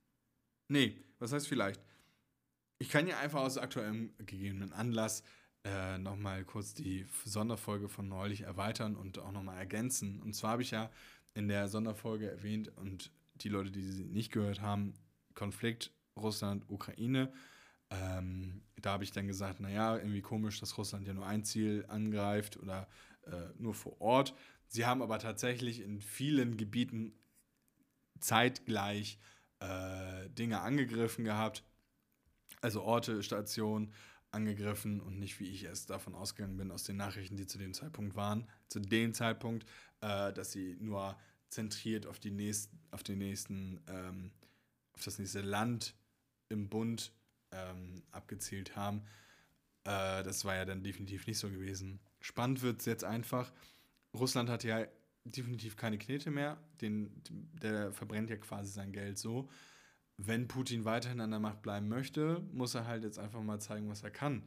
nee, 0.69 0.97
was 1.19 1.33
heißt 1.33 1.49
vielleicht? 1.49 1.81
Ich 2.83 2.89
kann 2.89 3.07
ja 3.07 3.17
einfach 3.21 3.43
aus 3.43 3.59
aktuellem 3.59 4.13
gegebenen 4.19 4.73
Anlass 4.73 5.23
äh, 5.63 5.99
nochmal 5.99 6.45
kurz 6.45 6.75
die 6.75 7.07
Sonderfolge 7.25 7.89
von 7.89 8.09
neulich 8.09 8.41
erweitern 8.41 8.97
und 8.97 9.21
auch 9.21 9.31
nochmal 9.31 9.57
ergänzen. 9.59 10.21
Und 10.21 10.35
zwar 10.35 10.51
habe 10.51 10.63
ich 10.63 10.73
ja 10.73 10.91
in 11.33 11.47
der 11.47 11.69
Sonderfolge 11.69 12.29
erwähnt 12.29 12.77
und 12.77 13.13
die 13.37 13.51
Leute, 13.51 13.71
die 13.71 13.85
sie 13.85 14.07
nicht 14.07 14.33
gehört 14.33 14.63
haben, 14.63 14.95
Konflikt 15.35 15.93
Russland-Ukraine. 16.17 17.33
Ähm, 17.91 18.63
da 18.81 18.95
habe 18.95 19.05
ich 19.05 19.13
dann 19.13 19.29
gesagt, 19.29 19.61
naja, 19.61 19.97
irgendwie 19.97 20.21
komisch, 20.21 20.59
dass 20.59 20.77
Russland 20.77 21.07
ja 21.07 21.15
nur 21.15 21.25
ein 21.25 21.45
Ziel 21.45 21.85
angreift 21.87 22.57
oder 22.57 22.89
äh, 23.27 23.53
nur 23.59 23.75
vor 23.75 24.01
Ort. 24.01 24.35
Sie 24.67 24.87
haben 24.87 25.03
aber 25.03 25.21
tatsächlich 25.21 25.83
in 25.83 26.01
vielen 26.01 26.57
Gebieten 26.57 27.13
zeitgleich 28.19 29.21
äh, 29.61 30.29
Dinge 30.31 30.63
angegriffen 30.63 31.23
gehabt 31.25 31.63
also 32.63 32.83
Orte, 32.83 33.23
Stationen 33.23 33.93
angegriffen 34.31 35.01
und 35.01 35.19
nicht, 35.19 35.39
wie 35.41 35.51
ich 35.51 35.65
es 35.65 35.85
davon 35.87 36.15
ausgegangen 36.15 36.57
bin, 36.57 36.71
aus 36.71 36.85
den 36.85 36.97
Nachrichten, 36.97 37.37
die 37.37 37.47
zu 37.47 37.59
dem 37.59 37.75
Zeitpunkt 37.75 38.17
waren, 38.17 38.49
zu 38.69 38.81
dem 38.81 39.13
Zeitpunkt, 39.13 39.67
äh, 40.01 40.33
dass 40.33 40.53
sie 40.53 40.77
nur 40.81 41.17
zentriert 41.51 42.07
auf, 42.07 42.19
die 42.19 42.31
nächsten, 42.31 42.79
auf 42.91 43.03
den 43.03 43.19
nächsten, 43.19 43.81
ähm, 43.89 44.33
auf 44.95 45.05
das 45.05 45.19
nächste 45.19 45.43
Land 45.43 45.95
im 46.49 46.69
Bund 46.69 47.13
ähm, 47.51 48.03
abgezielt 48.11 48.75
haben. 48.75 49.03
Äh, 49.85 50.23
das 50.23 50.47
war 50.47 50.55
ja 50.55 50.65
dann 50.65 50.83
definitiv 50.83 51.27
nicht 51.27 51.39
so 51.39 51.51
gewesen. 51.51 52.01
Spannend 52.21 52.63
wird 52.63 52.81
es 52.81 52.87
jetzt 52.87 53.05
einfach. 53.05 53.53
Russland 54.15 54.49
hat 54.49 54.65
ja 54.65 54.87
definitiv 55.25 55.77
keine 55.77 55.99
Knete 55.99 56.31
mehr. 56.31 56.59
Den, 56.81 57.23
der 57.63 57.93
verbrennt 57.93 58.31
ja 58.31 58.37
quasi 58.37 58.73
sein 58.73 58.93
Geld 58.93 59.19
so 59.19 59.51
wenn 60.27 60.49
Putin 60.49 60.85
weiterhin 60.85 61.21
an 61.21 61.31
der 61.31 61.41
Macht 61.41 61.63
bleiben 61.63 61.89
möchte, 61.89 62.43
muss 62.53 62.75
er 62.75 62.87
halt 62.87 63.05
jetzt 63.05 63.19
einfach 63.19 63.43
mal 63.43 63.61
zeigen, 63.61 63.89
was 63.89 64.03
er 64.03 64.11
kann. 64.11 64.45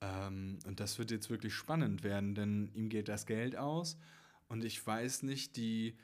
Ähm, 0.00 0.58
und 0.66 0.80
das 0.80 0.98
wird 0.98 1.10
jetzt 1.10 1.30
wirklich 1.30 1.54
spannend 1.54 2.02
werden, 2.02 2.34
denn 2.34 2.70
ihm 2.74 2.88
geht 2.88 3.08
das 3.08 3.26
Geld 3.26 3.56
aus. 3.56 3.98
Und 4.48 4.64
ich 4.64 4.84
weiß 4.84 5.22
nicht, 5.22 5.56
die 5.56 5.96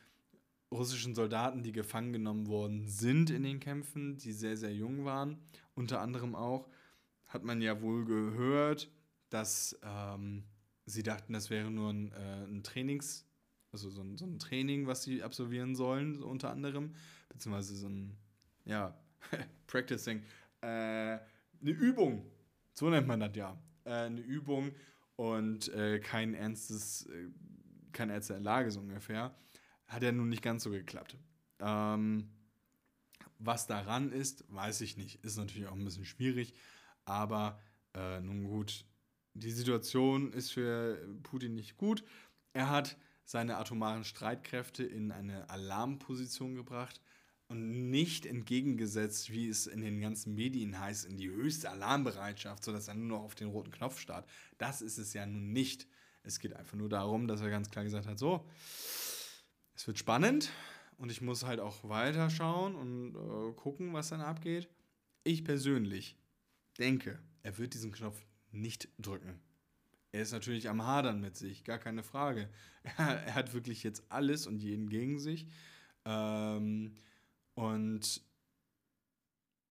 russischen 0.71 1.15
Soldaten, 1.15 1.63
die 1.63 1.73
gefangen 1.73 2.13
genommen 2.13 2.49
worden 2.49 2.89
sind 2.89 3.31
in 3.31 3.43
den 3.43 3.61
Kämpfen, 3.61 4.19
die 4.19 4.33
sehr, 4.33 4.57
sehr 4.57 4.75
jung 4.75 5.05
waren, 5.05 5.39
unter 5.75 6.01
anderem 6.01 6.35
auch, 6.35 6.69
hat 7.27 7.45
man 7.45 7.61
ja 7.61 7.81
wohl 7.83 8.05
gehört, 8.05 8.91
dass 9.31 9.79
ähm, 9.83 10.45
sie 10.85 11.03
dachten, 11.03 11.33
das 11.33 11.51
wäre 11.51 11.71
nur 11.71 11.93
ein, 11.93 12.13
äh, 12.13 12.45
ein 12.45 12.63
Trainings, 12.63 13.27
also 13.73 13.91
so 13.91 14.03
ein, 14.03 14.17
so 14.17 14.27
ein 14.27 14.39
Training, 14.39 14.87
was 14.87 15.03
sie 15.03 15.23
absolvieren 15.23 15.75
sollen, 15.75 16.15
so 16.15 16.27
unter 16.27 16.51
anderem, 16.51 16.95
beziehungsweise 17.29 17.77
so 17.77 17.89
ein 17.89 18.17
ja, 18.67 18.95
Practicing, 19.67 20.23
äh, 20.61 20.67
eine 20.67 21.21
Übung, 21.63 22.25
so 22.73 22.89
nennt 22.91 23.07
man 23.07 23.21
das 23.21 23.35
ja, 23.35 23.59
äh, 23.85 23.91
eine 23.91 24.21
Übung 24.21 24.73
und 25.17 25.69
äh, 25.75 25.99
kein 25.99 26.35
ernstes, 26.35 27.07
äh, 27.07 27.29
keine 27.93 28.13
ernste 28.13 28.39
Lage 28.39 28.71
so 28.71 28.81
ungefähr, 28.81 29.35
hat 29.87 30.03
ja 30.03 30.13
nun 30.13 30.29
nicht 30.29 30.43
ganz 30.43 30.63
so 30.63 30.71
geklappt. 30.71 31.17
Ähm, 31.61 32.29
was 33.39 33.67
daran 33.67 34.13
ist, 34.13 34.45
weiß 34.49 34.81
ich 34.81 34.97
nicht. 34.97 35.25
Ist 35.25 35.37
natürlich 35.37 35.69
auch 35.69 35.75
ein 35.75 35.85
bisschen 35.85 36.05
schwierig, 36.05 36.55
aber 37.05 37.61
äh, 37.95 38.21
nun 38.21 38.45
gut, 38.45 38.85
die 39.35 39.51
Situation 39.51 40.33
ist 40.33 40.53
für 40.53 40.99
Putin 41.23 41.55
nicht 41.55 41.77
gut. 41.77 42.05
Er 42.53 42.71
hat 42.71 42.97
seine 43.25 43.57
atomaren 43.57 44.05
Streitkräfte 44.05 44.85
in 44.85 45.13
eine 45.13 45.51
Alarmposition 45.51 46.55
gebracht 46.55 47.01
und 47.49 47.91
nicht 47.91 48.27
entgegengesetzt, 48.27 49.31
wie 49.31 49.49
es 49.49 49.67
in 49.67 49.81
den 49.81 50.01
ganzen 50.01 50.35
Medien 50.35 50.81
heißt, 50.81 51.05
in 51.05 51.17
die 51.17 51.31
höchste 51.31 51.71
Alarmbereitschaft, 51.71 52.65
sodass 52.65 52.89
er 52.89 52.95
nur 52.95 53.19
noch 53.19 53.25
auf 53.25 53.35
den 53.35 53.49
roten 53.49 53.71
Knopf 53.71 54.01
starrt. 54.01 54.29
Das 54.59 54.83
ist 54.83 54.99
es 54.99 55.13
ja 55.13 55.27
nun 55.27 55.53
nicht. 55.53 55.87
Es 56.23 56.41
geht 56.41 56.55
einfach 56.55 56.77
nur 56.77 56.89
darum, 56.89 57.29
dass 57.29 57.41
er 57.41 57.51
ganz 57.51 57.71
klar 57.71 57.85
gesagt 57.85 58.07
hat, 58.07 58.19
so, 58.19 58.45
es 59.75 59.87
wird 59.87 59.99
spannend 59.99 60.51
und 60.99 61.13
ich 61.13 61.21
muss 61.21 61.45
halt 61.45 61.61
auch 61.61 61.89
weiterschauen 61.89 62.75
und 62.75 63.15
äh, 63.15 63.53
gucken, 63.55 63.93
was 63.93 64.09
dann 64.09 64.21
abgeht. 64.21 64.69
Ich 65.23 65.45
persönlich 65.45 66.17
denke, 66.79 67.19
er 67.43 67.59
wird 67.59 67.75
diesen 67.75 67.93
Knopf 67.93 68.19
nicht 68.51 68.89
drücken. 68.99 69.41
Er 70.13 70.23
ist 70.23 70.33
natürlich 70.33 70.69
am 70.69 70.85
Hadern 70.85 71.21
mit 71.21 71.37
sich, 71.37 71.63
gar 71.63 71.79
keine 71.79 72.03
Frage. 72.03 72.49
Er, 72.83 72.93
er 73.27 73.35
hat 73.35 73.55
wirklich 73.55 73.83
jetzt 73.83 74.05
alles 74.09 74.47
und 74.47 74.63
jeden 74.63 74.89
gegen 74.89 75.19
sich. 75.19 75.47
Ähm, 76.05 76.95
und 77.57 78.23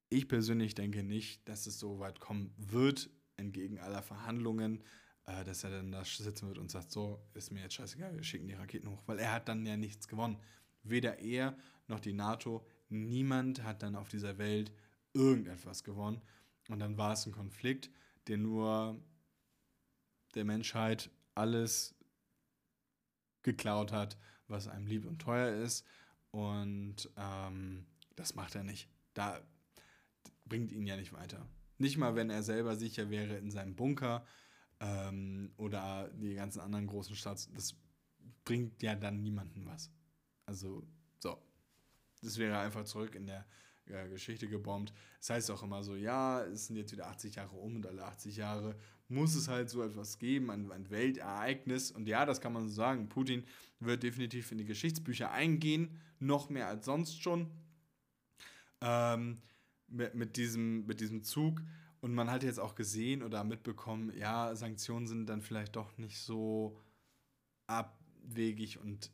ich 0.10 0.28
persönlich 0.28 0.74
denke 0.74 1.04
nicht, 1.04 1.48
dass 1.48 1.68
es 1.68 1.80
so 1.80 2.00
weit 2.00 2.20
kommen 2.20 2.54
wird, 2.58 3.10
entgegen 3.38 3.80
aller 3.80 4.02
Verhandlungen, 4.02 4.84
äh, 5.26 5.44
dass 5.44 5.64
er 5.64 5.70
dann 5.70 5.92
da 5.92 6.04
sitzen 6.04 6.48
wird 6.48 6.58
und 6.58 6.72
sagt, 6.72 6.92
so, 6.92 7.24
ist 7.36 7.52
mir 7.52 7.62
jetzt 7.62 7.76
scheißegal, 7.76 8.16
wir 8.16 8.24
schicken 8.24 8.48
die 8.48 8.56
Raketen 8.56 8.90
hoch, 8.90 9.04
weil 9.06 9.20
er 9.20 9.32
hat 9.32 9.48
dann 9.48 9.66
ja 9.68 9.78
nichts 9.78 10.08
gewonnen. 10.08 10.38
Weder 10.82 11.20
er 11.20 11.58
noch 11.88 12.00
die 12.00 12.14
NATO, 12.14 12.66
niemand 12.90 13.64
hat 13.64 13.84
dann 13.84 13.96
auf 13.96 14.10
dieser 14.10 14.40
Welt 14.40 14.72
irgendetwas 15.14 15.84
gewonnen. 15.84 16.22
Und 16.70 16.80
dann 16.80 16.98
war 16.98 17.14
es 17.14 17.28
ein 17.28 17.34
Konflikt, 17.34 17.92
der 18.28 18.38
nur 18.38 19.00
der 20.34 20.44
Menschheit 20.44 21.12
alles 21.36 21.94
geklaut 23.44 23.92
hat, 23.92 24.18
was 24.48 24.68
einem 24.68 24.88
lieb 24.88 25.06
und 25.06 25.20
teuer 25.20 25.56
ist 25.56 25.86
und 26.36 27.10
ähm, 27.16 27.86
das 28.18 28.36
macht 28.36 28.56
er 28.56 28.64
nicht. 28.64 28.90
Da 29.14 29.42
bringt 30.44 30.74
ihn 30.74 30.86
ja 30.86 30.98
nicht 30.98 31.14
weiter. 31.14 31.48
Nicht 31.78 31.96
mal, 31.98 32.16
wenn 32.16 32.30
er 32.30 32.44
selber 32.44 32.76
sicher 32.76 33.10
wäre 33.10 33.38
in 33.38 33.52
seinem 33.52 33.74
Bunker 33.74 34.26
ähm, 34.82 35.54
oder 35.56 36.10
die 36.10 36.36
ganzen 36.36 36.60
anderen 36.60 36.88
großen 36.88 37.16
Staats. 37.16 37.50
Das 37.54 37.74
bringt 38.44 38.84
ja 38.84 38.96
dann 38.96 39.22
niemandem 39.22 39.66
was. 39.66 39.90
Also, 40.46 40.86
so. 41.20 41.42
Das 42.22 42.38
wäre 42.38 42.60
einfach 42.60 42.84
zurück 42.84 43.16
in 43.16 43.28
der 43.28 43.46
äh, 43.86 44.10
Geschichte 44.10 44.50
gebombt. 44.50 44.94
Das 45.20 45.30
heißt 45.30 45.52
auch 45.52 45.64
immer 45.64 45.86
so, 45.86 45.96
ja, 45.96 46.44
es 46.44 46.68
sind 46.68 46.76
jetzt 46.76 46.92
wieder 46.92 47.08
80 47.08 47.36
Jahre 47.36 47.56
um 47.56 47.78
und 47.78 47.88
alle 47.88 48.04
80 48.04 48.36
Jahre 48.36 48.76
muss 49.08 49.36
es 49.36 49.48
halt 49.48 49.70
so 49.70 49.84
etwas 49.84 50.18
geben, 50.18 50.50
ein, 50.50 50.72
ein 50.72 50.90
Weltereignis. 50.90 51.92
Und 51.92 52.08
ja, 52.08 52.26
das 52.26 52.42
kann 52.42 52.54
man 52.54 52.68
so 52.68 52.74
sagen. 52.74 53.10
Putin 53.10 53.44
wird 53.80 54.04
definitiv 54.04 54.52
in 54.52 54.58
die 54.58 54.66
Geschichtsbücher 54.66 55.32
eingehen, 55.32 56.00
noch 56.20 56.50
mehr 56.50 56.68
als 56.68 56.86
sonst 56.86 57.22
schon. 57.22 57.52
Ähm, 58.82 59.42
mit, 59.88 60.16
mit, 60.16 60.38
diesem, 60.38 60.86
mit 60.86 61.00
diesem 61.00 61.24
Zug. 61.24 61.62
Und 62.02 62.14
man 62.14 62.30
hat 62.30 62.44
jetzt 62.44 62.60
auch 62.60 62.76
gesehen 62.76 63.24
oder 63.24 63.44
mitbekommen, 63.44 64.12
ja, 64.18 64.56
Sanktionen 64.56 65.08
sind 65.08 65.28
dann 65.28 65.42
vielleicht 65.42 65.76
doch 65.76 65.98
nicht 65.98 66.20
so 66.20 66.80
abwegig 67.68 68.80
und 68.80 69.12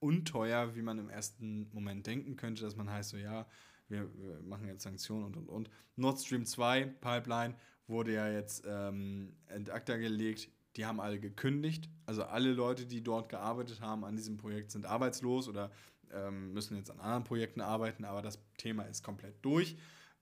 unteuer, 0.00 0.74
wie 0.74 0.82
man 0.82 0.98
im 0.98 1.08
ersten 1.08 1.68
Moment 1.72 2.06
denken 2.06 2.36
könnte, 2.36 2.62
dass 2.62 2.76
man 2.76 2.90
heißt 2.90 3.10
so, 3.10 3.16
ja, 3.16 3.46
wir, 3.88 4.12
wir 4.16 4.40
machen 4.42 4.66
jetzt 4.66 4.82
Sanktionen 4.82 5.24
und 5.24 5.36
und 5.36 5.48
und. 5.48 5.70
Nord 5.96 6.20
Stream 6.20 6.44
2 6.44 6.86
Pipeline 6.86 7.54
wurde 7.88 8.12
ja 8.14 8.30
jetzt 8.30 8.64
ähm, 8.66 9.34
acta 9.48 9.96
gelegt. 9.96 10.50
Die 10.76 10.86
haben 10.86 11.00
alle 11.00 11.18
gekündigt. 11.18 11.88
Also 12.06 12.24
alle 12.24 12.52
Leute, 12.52 12.86
die 12.86 13.02
dort 13.02 13.28
gearbeitet 13.28 13.80
haben 13.80 14.04
an 14.04 14.16
diesem 14.16 14.36
Projekt, 14.36 14.70
sind 14.70 14.86
arbeitslos 14.86 15.48
oder 15.48 15.70
ähm, 16.12 16.52
müssen 16.52 16.76
jetzt 16.76 16.90
an 16.90 17.00
anderen 17.00 17.24
Projekten 17.24 17.60
arbeiten, 17.60 18.04
aber 18.04 18.22
das 18.22 18.38
Thema 18.56 18.84
ist 18.84 19.02
komplett 19.02 19.44
durch. 19.44 19.76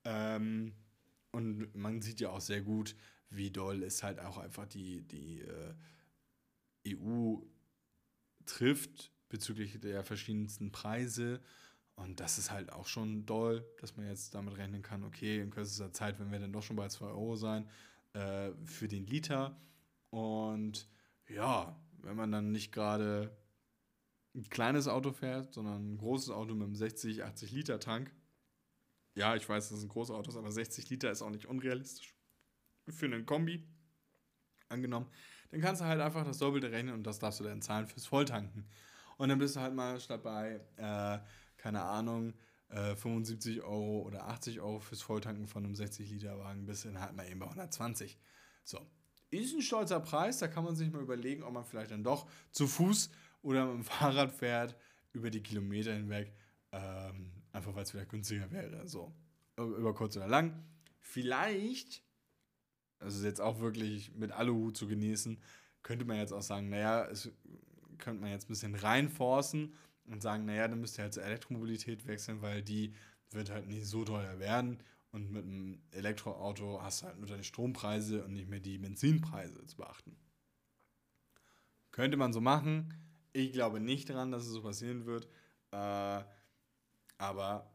Ähm, 0.05 0.73
und 1.33 1.75
man 1.75 2.01
sieht 2.01 2.21
ja 2.21 2.31
auch 2.31 2.41
sehr 2.41 2.63
gut, 2.63 2.97
wie 3.31 3.51
doll 3.51 3.83
es 3.83 4.03
halt 4.03 4.21
auch 4.21 4.39
einfach 4.39 4.67
die, 4.67 5.03
die 5.03 5.41
äh, 5.41 6.95
EU 6.97 7.37
trifft 8.47 9.13
bezüglich 9.29 9.81
der 9.81 10.05
verschiedensten 10.05 10.71
Preise. 10.71 11.41
Und 11.97 12.21
das 12.21 12.39
ist 12.39 12.51
halt 12.51 12.73
auch 12.73 12.87
schon 12.87 13.25
doll, 13.25 13.67
dass 13.81 13.97
man 13.97 14.07
jetzt 14.07 14.35
damit 14.35 14.57
rechnen 14.59 14.83
kann, 14.83 15.03
okay, 15.03 15.41
in 15.41 15.51
kürzester 15.51 15.93
Zeit, 15.93 16.21
wenn 16.21 16.31
wir 16.31 16.39
dann 16.39 16.53
doch 16.53 16.63
schon 16.63 16.77
bei 16.77 16.89
2 16.89 17.07
Euro 17.07 17.37
sein, 17.37 17.69
äh, 18.13 18.53
für 18.65 18.87
den 18.87 19.07
Liter. 19.07 19.59
Und 20.11 20.89
ja, 21.29 21.81
wenn 22.03 22.17
man 22.17 22.31
dann 22.31 22.53
nicht 22.53 22.71
gerade 22.71 23.35
ein 24.35 24.49
kleines 24.51 24.89
Auto 24.89 25.13
fährt, 25.13 25.55
sondern 25.55 25.95
ein 25.95 25.99
großes 25.99 26.31
Auto 26.31 26.55
mit 26.55 26.67
einem 26.67 26.77
60, 26.77 27.25
80 27.25 27.53
Liter 27.53 27.81
Tank. 27.81 28.15
Ja, 29.15 29.35
ich 29.35 29.49
weiß, 29.49 29.71
das 29.71 29.81
sind 29.81 29.89
große 29.89 30.15
Autos, 30.15 30.37
aber 30.37 30.53
60 30.53 30.91
Liter 30.91 31.11
ist 31.11 31.23
auch 31.23 31.31
nicht 31.31 31.47
unrealistisch. 31.47 32.15
Für 32.89 33.07
einen 33.07 33.25
Kombi 33.25 33.67
angenommen. 34.69 35.11
Dann 35.51 35.61
kannst 35.63 35.81
du 35.81 35.87
halt 35.87 36.01
einfach 36.01 36.25
das 36.25 36.39
Doppelte 36.39 36.71
rechnen 36.71 36.95
und 36.95 37.05
das 37.05 37.19
darfst 37.19 37.41
du 37.41 37.45
dann 37.45 37.63
zahlen 37.63 37.87
fürs 37.87 38.07
Volltanken. 38.07 38.69
Und 39.17 39.31
dann 39.31 39.39
bist 39.39 39.57
du 39.57 39.61
halt 39.61 39.75
mal 39.75 39.99
statt 39.99 40.23
bei, 40.23 40.61
äh, 40.77 41.19
keine 41.67 41.83
Ahnung, 41.83 42.33
äh, 42.69 42.95
75 42.95 43.63
Euro 43.63 44.03
oder 44.03 44.29
80 44.29 44.61
Euro 44.61 44.79
fürs 44.79 45.03
Volltanken 45.03 45.49
von 45.49 45.65
einem 45.65 45.75
60-Liter-Wagen 45.75 46.65
bis 46.65 46.85
in 46.85 47.01
halt 47.01 47.17
mal 47.17 47.29
eben 47.29 47.41
bei 47.41 47.47
120. 47.47 48.17
So. 48.63 48.79
Ist 49.31 49.53
ein 49.53 49.63
stolzer 49.63 49.99
Preis, 49.99 50.39
da 50.39 50.47
kann 50.47 50.63
man 50.63 50.77
sich 50.77 50.93
mal 50.93 51.03
überlegen, 51.03 51.43
ob 51.43 51.53
man 51.53 51.65
vielleicht 51.65 51.91
dann 51.91 52.05
doch 52.05 52.31
zu 52.53 52.69
Fuß 52.69 53.11
oder 53.43 53.67
mit 53.67 53.75
dem 53.75 53.85
Fahrrad 53.93 54.31
fährt 54.31 54.77
über 55.13 55.29
die 55.29 55.43
Kilometer 55.43 55.93
hinweg, 55.93 56.33
ähm, 56.71 57.33
einfach 57.51 57.75
weil 57.75 57.83
es 57.83 57.91
vielleicht 57.91 58.11
günstiger 58.11 58.49
wäre. 58.53 58.87
So. 58.87 59.13
Über 59.57 59.93
kurz 59.93 60.17
oder 60.17 60.29
lang. 60.29 60.63
Vielleicht, 61.01 62.05
also 63.01 63.27
jetzt 63.27 63.41
auch 63.41 63.59
wirklich 63.59 64.15
mit 64.15 64.31
Aluhut 64.31 64.77
zu 64.77 64.87
genießen, 64.87 65.43
könnte 65.83 66.05
man 66.05 66.19
jetzt 66.19 66.33
auch 66.33 66.43
sagen, 66.43 66.69
naja, 66.69 67.07
es 67.07 67.29
könnte 67.99 68.23
man 68.23 68.31
jetzt 68.31 68.45
ein 68.45 68.53
bisschen 68.53 68.77
reinforcen 68.77 69.75
und 70.09 70.23
sagen, 70.23 70.45
naja, 70.45 70.69
dann 70.69 70.81
müsst 70.81 70.99
ihr 70.99 71.03
halt 71.03 71.15
zur 71.15 71.25
Elektromobilität 71.25 72.07
wechseln, 72.07 72.43
weil 72.43 72.63
die 72.63 72.95
wird 73.31 73.51
halt 73.51 73.67
nicht 73.67 73.87
so 73.87 74.05
teuer 74.05 74.39
werden. 74.39 74.83
Und 75.13 75.31
mit 75.31 75.45
einem 75.45 75.81
Elektroauto 75.93 76.83
hast 76.83 77.03
du 77.03 77.07
halt 77.07 77.19
nur 77.19 77.27
deine 77.27 77.45
Strompreise 77.45 78.25
und 78.25 78.35
nicht 78.35 78.49
mehr 78.49 78.61
die 78.61 78.79
Benzinpreise 78.79 79.65
zu 79.67 79.77
beachten. 79.77 80.17
Könnte 81.91 82.17
man 82.17 82.33
so 82.33 82.41
machen. 82.41 82.93
Ich 83.33 83.53
glaube 83.53 83.81
nicht 83.81 84.11
daran, 84.11 84.31
dass 84.31 84.45
es 84.45 84.51
so 84.51 84.63
passieren 84.63 85.07
wird. 85.07 85.27
Äh, 85.73 86.23
aber 87.19 87.71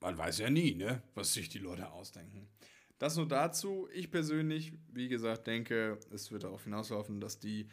man 0.00 0.16
weiß 0.16 0.38
ja 0.38 0.50
nie, 0.50 0.74
ne, 0.74 1.02
was 1.14 1.34
sich 1.34 1.48
die 1.48 1.58
Leute 1.58 1.90
ausdenken. 1.90 2.48
Das 2.98 3.16
nur 3.16 3.26
dazu. 3.26 3.88
Ich 3.92 4.10
persönlich, 4.10 4.72
wie 4.92 5.08
gesagt, 5.08 5.46
denke, 5.46 5.98
es 6.10 6.30
wird 6.30 6.44
darauf 6.44 6.64
hinauslaufen, 6.64 7.20
dass 7.20 7.38
die 7.38 7.68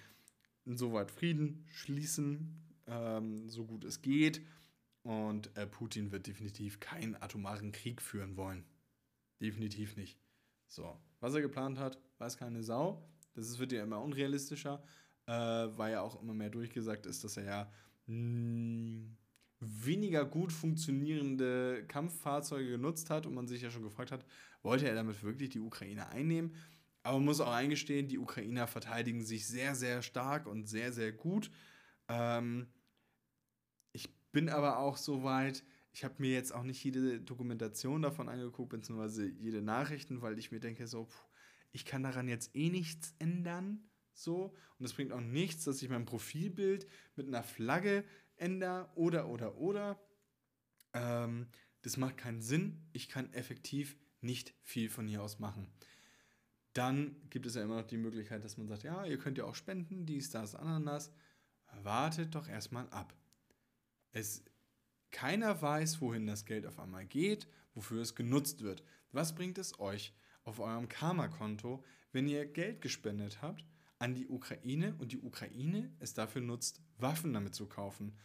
insoweit 0.65 1.12
Frieden 1.12 1.65
schließen, 1.69 2.66
ähm, 2.88 3.50
so 3.50 3.65
gut 3.65 3.84
es 3.84 4.02
geht. 4.02 4.41
Und 5.04 5.56
äh, 5.56 5.65
Putin 5.67 6.12
wird 6.12 6.28
definitiv 6.28 6.80
keinen 6.80 7.15
atomaren 7.21 7.71
Krieg 7.71 8.02
führen 8.02 8.36
wollen. 8.36 8.65
Definitiv 9.39 9.95
nicht. 9.95 10.19
So, 10.67 11.00
was 11.19 11.34
er 11.34 11.41
geplant 11.41 11.80
hat, 11.80 11.97
weiß 12.17 12.38
keine 12.38 12.63
Sau. 12.63 13.08
Das 13.34 13.58
wird 13.60 13.71
ja 13.71 13.84
immer 13.84 14.02
unrealistischer, 14.02 14.84
äh, 15.28 15.32
weil 15.32 15.93
ja 15.93 16.02
auch 16.02 16.21
immer 16.21 16.34
mehr 16.34 16.50
durchgesagt 16.50 17.06
ist, 17.06 17.23
dass 17.23 17.38
er 17.38 17.43
ja 17.43 17.71
mh, 18.08 18.15
hm, 18.15 19.17
weniger 19.60 20.26
gut 20.26 20.52
funktionierende 20.52 21.86
Kampffahrzeuge 21.88 22.71
genutzt 22.71 23.10
hat 23.10 23.26
und 23.26 23.34
man 23.34 23.47
sich 23.47 23.62
ja 23.62 23.71
schon 23.71 23.84
gefragt 23.84 24.12
hat, 24.12 24.26
wollte 24.62 24.88
er 24.88 24.95
damit 24.95 25.23
wirklich 25.23 25.50
die 25.50 25.60
Ukraine 25.60 26.10
einnehmen? 26.10 26.54
Aber 27.04 27.17
man 27.17 27.26
muss 27.26 27.39
auch 27.39 27.52
eingestehen, 27.52 28.08
die 28.08 28.19
Ukrainer 28.19 28.67
verteidigen 28.67 29.23
sich 29.23 29.47
sehr, 29.47 29.76
sehr 29.76 30.02
stark 30.02 30.47
und 30.47 30.67
sehr, 30.67 30.91
sehr 30.91 31.13
gut. 31.13 31.50
Ähm, 32.10 32.67
bin 34.38 34.50
aber 34.50 34.78
auch 34.78 34.97
so 34.97 35.23
weit, 35.23 35.63
ich 35.91 36.04
habe 36.04 36.13
mir 36.19 36.32
jetzt 36.32 36.54
auch 36.54 36.62
nicht 36.62 36.84
jede 36.84 37.19
Dokumentation 37.19 38.04
davon 38.04 38.30
angeguckt, 38.30 38.69
beziehungsweise 38.69 39.26
jede 39.26 39.63
Nachrichten, 39.63 40.21
weil 40.21 40.38
ich 40.38 40.52
mir 40.52 40.60
denke, 40.60 40.86
so, 40.86 41.06
puh, 41.06 41.26
ich 41.71 41.86
kann 41.86 42.04
daran 42.04 42.28
jetzt 42.28 42.56
eh 42.56 42.69
nichts 42.69 43.15
ändern. 43.17 43.89
So. 44.13 44.54
Und 44.78 44.86
es 44.86 44.93
bringt 44.93 45.12
auch 45.12 45.21
nichts, 45.21 45.63
dass 45.63 45.82
ich 45.82 45.89
mein 45.89 46.06
Profilbild 46.06 46.86
mit 47.15 47.26
einer 47.26 47.41
Flagge 47.41 48.04
ändere 48.36 48.88
oder, 48.93 49.28
oder, 49.28 49.58
oder. 49.58 50.00
Ähm, 50.93 51.47
das 51.82 51.97
macht 51.97 52.17
keinen 52.17 52.41
Sinn. 52.41 52.88
Ich 52.93 53.10
kann 53.10 53.34
effektiv 53.34 53.97
nicht 54.21 54.54
viel 54.62 54.88
von 54.88 55.08
hier 55.08 55.23
aus 55.23 55.39
machen. 55.39 55.65
Dann 56.73 57.15
gibt 57.32 57.47
es 57.47 57.56
ja 57.56 57.63
immer 57.63 57.78
noch 57.78 57.88
die 57.88 57.97
Möglichkeit, 57.97 58.43
dass 58.43 58.60
man 58.60 58.67
sagt, 58.67 58.84
ja, 58.84 59.04
ihr 59.04 59.17
könnt 59.17 59.39
ja 59.39 59.45
auch 59.45 59.56
spenden, 59.56 60.06
dies, 60.06 60.30
das, 60.30 60.54
Ananas. 60.54 61.12
Wartet 61.82 62.36
doch 62.36 62.47
erstmal 62.47 62.88
ab. 62.91 63.15
Es, 64.17 64.43
keiner 65.12 65.62
weiß, 65.62 66.01
wohin 66.01 66.25
das 66.25 66.45
Geld 66.45 66.65
auf 66.65 66.80
einmal 66.80 67.06
geht, 67.06 67.47
wofür 67.75 68.01
es 68.01 68.15
genutzt 68.15 68.63
wird. 68.63 68.84
Was 69.12 69.36
bringt 69.36 69.60
es 69.60 69.80
euch 69.80 70.12
auf 70.43 70.60
eurem 70.60 70.89
Karma-Konto, 70.89 71.84
wenn 72.13 72.27
ihr 72.27 72.47
Geld 72.47 72.82
gespendet 72.82 73.43
habt 73.43 73.63
an 73.99 74.15
die 74.15 74.27
Ukraine 74.27 74.95
und 74.97 75.12
die 75.12 75.19
Ukraine 75.19 75.93
es 75.99 76.15
dafür 76.15 76.41
nutzt, 76.41 76.82
Waffen 76.97 77.32
damit 77.32 77.53
zu 77.53 77.67
kaufen? 77.67 78.17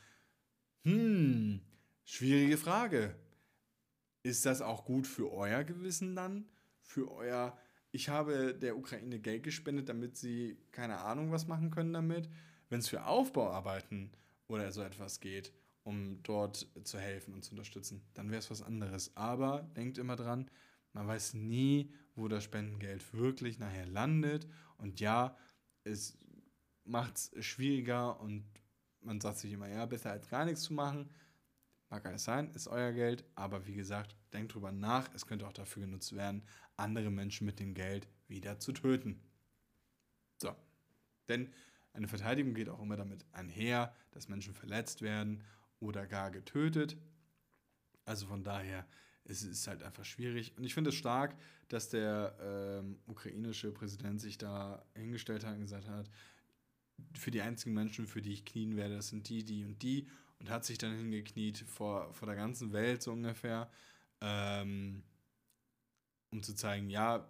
Hm, 0.85 1.61
schwierige 2.05 2.57
Frage. 2.57 3.15
Ist 4.23 4.47
das 4.47 4.63
auch 4.63 4.87
gut 4.87 5.07
für 5.07 5.31
euer 5.31 5.63
Gewissen 5.63 6.17
dann? 6.17 6.47
Für 6.81 7.13
euer 7.13 7.59
ich 7.91 8.09
habe 8.09 8.55
der 8.55 8.79
Ukraine 8.79 9.21
Geld 9.21 9.43
gespendet, 9.43 9.91
damit 9.91 10.17
sie 10.17 10.57
keine 10.71 11.01
Ahnung 11.01 11.33
was 11.33 11.47
machen 11.47 11.71
können 11.71 11.93
damit. 11.93 12.31
Wenn 12.71 12.79
es 12.79 12.89
für 12.89 13.05
Aufbauarbeiten 13.05 14.11
oder 14.49 14.73
so 14.73 14.81
etwas 14.81 15.21
geht, 15.21 15.53
um 15.85 16.23
dort 16.23 16.67
zu 16.85 16.99
helfen 16.99 17.35
und 17.35 17.45
zu 17.45 17.53
unterstützen, 17.53 18.03
dann 18.15 18.31
wäre 18.31 18.39
es 18.39 18.51
was 18.51 18.63
anderes. 18.63 19.17
Aber 19.17 19.63
denkt 19.77 19.99
immer 19.99 20.17
dran, 20.17 20.51
man 20.93 21.07
weiß 21.09 21.35
nie, 21.35 21.93
wo 22.15 22.29
das 22.29 22.45
Spendengeld 22.45 23.13
wirklich 23.15 23.59
nachher 23.59 23.87
landet. 23.87 24.47
Und 24.79 25.01
ja, 25.01 25.37
es 25.85 26.19
macht 26.85 27.17
es 27.17 27.45
schwieriger 27.45 28.21
und 28.21 28.45
man 29.01 29.21
sagt 29.21 29.39
sich 29.39 29.53
immer, 29.53 29.69
ja, 29.69 29.87
besser 29.87 30.13
als 30.13 30.29
gar 30.29 30.45
nichts 30.45 30.63
zu 30.63 30.75
machen. 30.75 31.11
Mag 31.91 32.07
alles 32.07 32.25
sein, 32.25 32.51
ist 32.55 32.69
euer 32.69 32.93
Geld, 32.93 33.25
aber 33.35 33.67
wie 33.67 33.75
gesagt, 33.75 34.17
denkt 34.33 34.55
drüber 34.55 34.73
nach, 34.73 35.13
es 35.15 35.27
könnte 35.27 35.47
auch 35.47 35.53
dafür 35.53 35.83
genutzt 35.83 36.15
werden, 36.15 36.43
andere 36.77 37.11
Menschen 37.11 37.45
mit 37.45 37.61
dem 37.61 37.75
Geld 37.75 38.09
wieder 38.29 38.59
zu 38.59 38.73
töten. 38.73 39.21
So. 40.39 40.55
Denn 41.29 41.53
eine 41.93 42.09
Verteidigung 42.09 42.55
geht 42.55 42.71
auch 42.71 42.81
immer 42.81 42.97
damit 42.97 43.27
einher, 43.33 43.95
dass 44.13 44.29
Menschen 44.29 44.55
verletzt 44.55 45.03
werden 45.03 45.45
oder 45.83 46.07
gar 46.07 46.31
getötet. 46.31 46.97
Also 48.05 48.27
von 48.27 48.45
daher 48.45 48.87
ist 49.25 49.43
es 49.43 49.67
halt 49.67 49.83
einfach 49.83 50.05
schwierig. 50.05 50.57
Und 50.57 50.65
ich 50.65 50.75
finde 50.75 50.91
es 50.91 50.97
stark, 50.97 51.37
dass 51.69 51.89
der 51.89 52.37
ähm, 52.41 52.99
ukrainische 53.07 53.73
Präsident 53.73 54.21
sich 54.21 54.39
da 54.39 54.85
hingestellt 54.95 55.45
hat 55.45 55.55
und 55.55 55.63
gesagt 55.63 55.89
hat, 55.89 56.09
für 57.15 57.31
die 57.31 57.43
einzigen 57.43 57.75
Menschen, 57.75 58.07
für 58.07 58.23
die 58.23 58.33
ich 58.33 58.45
knien 58.45 58.77
werde, 58.77 58.97
das 58.97 59.09
sind 59.09 59.29
die, 59.29 59.45
die 59.45 59.65
und 59.65 59.83
die. 59.83 60.09
Und 60.39 60.51
hat 60.51 60.65
sich 60.65 60.79
dann 60.79 60.97
hingekniet 60.97 61.59
vor, 61.59 62.13
vor 62.13 62.27
der 62.27 62.37
ganzen 62.37 62.73
Welt 62.73 63.03
so 63.03 63.13
ungefähr. 63.13 63.71
Ähm, 64.21 65.03
um 66.31 66.43
zu 66.43 66.55
zeigen, 66.55 66.91
ja, 66.91 67.29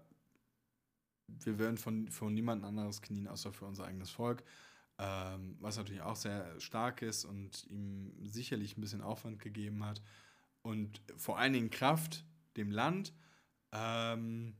wir 1.27 1.59
werden 1.59 1.77
von, 1.77 2.09
von 2.09 2.33
niemand 2.33 2.65
anderes 2.65 3.03
knien, 3.03 3.29
außer 3.29 3.53
für 3.53 3.65
unser 3.67 3.85
eigenes 3.85 4.11
Volk. 4.11 4.43
Ähm, 5.05 5.57
was 5.59 5.77
natürlich 5.77 6.03
auch 6.03 6.15
sehr 6.15 6.61
stark 6.61 7.03
ist 7.03 7.25
und 7.25 7.67
ihm 7.69 8.15
sicherlich 8.25 8.77
ein 8.77 8.81
bisschen 8.81 9.01
Aufwand 9.01 9.41
gegeben 9.41 9.85
hat. 9.85 10.01
Und 10.63 11.03
vor 11.17 11.39
allen 11.39 11.55
Dingen 11.55 11.71
Kraft 11.71 12.25
dem 12.57 12.71
Land. 12.71 13.13
Ähm, 13.73 14.55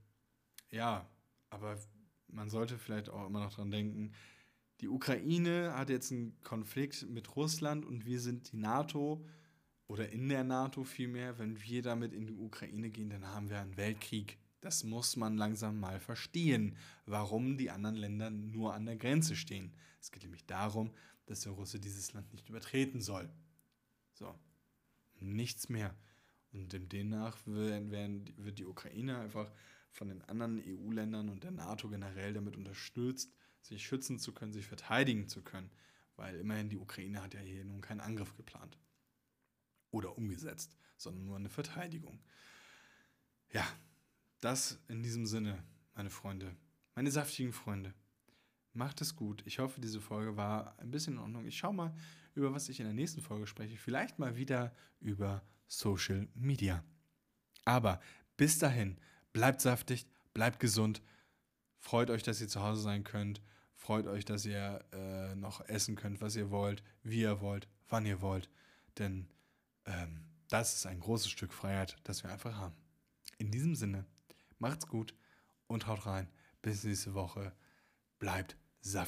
ja, 0.71 1.09
aber 1.51 1.79
man 2.27 2.51
sollte 2.51 2.77
vielleicht 2.77 3.09
auch 3.09 3.27
immer 3.27 3.39
noch 3.39 3.55
dran 3.55 3.71
denken, 3.71 4.13
die 4.81 4.89
Ukraine 4.89 5.75
hat 5.77 5.91
jetzt 5.91 6.11
einen 6.11 6.37
Konflikt 6.43 7.09
mit 7.09 7.37
Russland 7.37 7.85
und 7.85 8.05
wir 8.05 8.19
sind 8.19 8.51
die 8.51 8.57
NATO 8.57 9.25
oder 9.87 10.11
in 10.11 10.29
der 10.29 10.43
NATO 10.43 10.83
vielmehr, 10.83 11.39
wenn 11.39 11.63
wir 11.63 11.83
damit 11.83 12.13
in 12.13 12.27
die 12.27 12.35
Ukraine 12.35 12.91
gehen, 12.91 13.11
dann 13.11 13.29
haben 13.29 13.49
wir 13.49 13.61
einen 13.61 13.77
Weltkrieg. 13.77 14.39
Das 14.63 14.85
muss 14.85 15.17
man 15.17 15.37
langsam 15.37 15.79
mal 15.81 16.01
verstehen, 16.01 16.77
warum 17.05 17.59
die 17.59 17.71
anderen 17.71 17.97
Länder 17.97 18.31
nur 18.31 18.73
an 18.75 18.87
der 18.87 18.97
Grenze 18.97 19.37
stehen. 19.37 19.75
Es 20.01 20.11
geht 20.13 20.23
nämlich 20.23 20.47
darum, 20.47 20.95
dass 21.27 21.41
der 21.41 21.53
Russe 21.53 21.79
dieses 21.81 22.13
Land 22.13 22.33
nicht 22.33 22.49
übertreten 22.49 23.01
soll. 23.01 23.29
So, 24.15 24.35
nichts 25.19 25.69
mehr. 25.69 25.95
Und 26.53 26.73
demnach 26.93 27.37
wird 27.45 28.59
die 28.61 28.65
Ukraine 28.65 29.19
einfach 29.19 29.51
von 29.91 30.09
den 30.09 30.23
anderen 30.23 30.63
EU-Ländern 30.65 31.29
und 31.29 31.43
der 31.43 31.51
NATO 31.51 31.89
generell 31.89 32.33
damit 32.33 32.57
unterstützt, 32.57 33.35
sich 33.63 33.85
schützen 33.85 34.21
zu 34.21 34.33
können, 34.33 34.53
sich 34.53 34.67
verteidigen 34.67 35.29
zu 35.29 35.43
können. 35.43 35.71
Weil 36.15 36.37
immerhin 36.37 36.69
die 36.69 36.79
Ukraine 36.79 37.21
hat 37.21 37.35
ja 37.35 37.41
hier 37.41 37.65
nun 37.65 37.81
keinen 37.81 38.01
Angriff 38.01 38.37
geplant 38.37 38.79
oder 39.91 40.17
umgesetzt, 40.17 40.77
sondern 40.97 41.25
nur 41.25 41.37
eine 41.37 41.49
Verteidigung. 41.49 42.21
Ja, 43.53 43.67
das 44.43 44.81
in 44.89 45.05
diesem 45.05 45.25
Sinne, 45.25 45.63
meine 45.95 46.11
Freunde, 46.11 46.57
meine 46.97 47.13
saftigen 47.13 47.53
Freunde. 47.53 47.95
Macht 48.73 49.01
es 49.01 49.15
gut. 49.15 49.41
Ich 49.47 49.61
hoffe, 49.61 49.81
diese 49.81 50.01
Folge 50.01 50.37
war 50.37 50.77
ein 50.81 50.91
bisschen 50.91 51.15
in 51.15 51.21
Ordnung. 51.21 51.47
Ich 51.47 51.57
schaue 51.57 51.73
mal, 51.73 51.95
über 52.35 52.53
was 52.53 52.69
ich 52.69 52.81
in 52.81 52.87
der 52.87 52.95
nächsten 52.95 53.21
Folge 53.21 53.47
spreche. 53.47 53.77
Vielleicht 53.77 54.19
mal 54.19 54.37
wieder 54.37 54.75
über 54.99 55.43
Social 55.69 56.27
Media. 56.35 56.83
Aber 57.65 58.01
bis 58.37 58.59
dahin, 58.59 58.99
bleibt 59.33 59.61
saftig, 59.61 60.07
bleibt 60.35 60.59
gesund. 60.59 61.03
Freut 61.79 62.11
euch, 62.11 62.25
dass 62.25 62.41
ihr 62.41 62.49
zu 62.49 62.63
Hause 62.63 62.83
sein 62.83 63.05
könnt. 63.05 63.41
Freut 63.77 64.09
euch, 64.09 64.25
dass 64.25 64.45
ihr 64.45 64.85
äh, 64.93 65.37
noch 65.37 65.61
essen 65.69 65.95
könnt, 65.95 66.21
was 66.21 66.35
ihr 66.35 66.51
wollt, 66.51 66.83
wie 67.05 67.21
ihr 67.21 67.41
wollt, 67.41 67.69
wann 67.89 68.07
ihr 68.07 68.21
wollt. 68.21 68.51
Denn 68.99 69.29
ähm, 69.85 70.25
das 70.49 70.75
ist 70.75 70.87
ein 70.87 70.99
großes 70.99 71.31
Stück 71.31 71.53
Freiheit, 71.53 71.97
das 72.03 72.25
wir 72.25 72.33
einfach 72.33 72.57
haben. 72.57 72.75
In 73.39 73.53
diesem 73.53 73.77
Sinne, 73.77 74.05
Macht's 74.63 74.87
gut 74.87 75.13
und 75.67 75.89
haut 75.89 76.07
rein. 76.07 76.29
Bis 76.63 76.85
nächste 76.85 77.15
Woche. 77.15 77.53
Bleibt 78.21 78.57
saftig. 78.81 79.01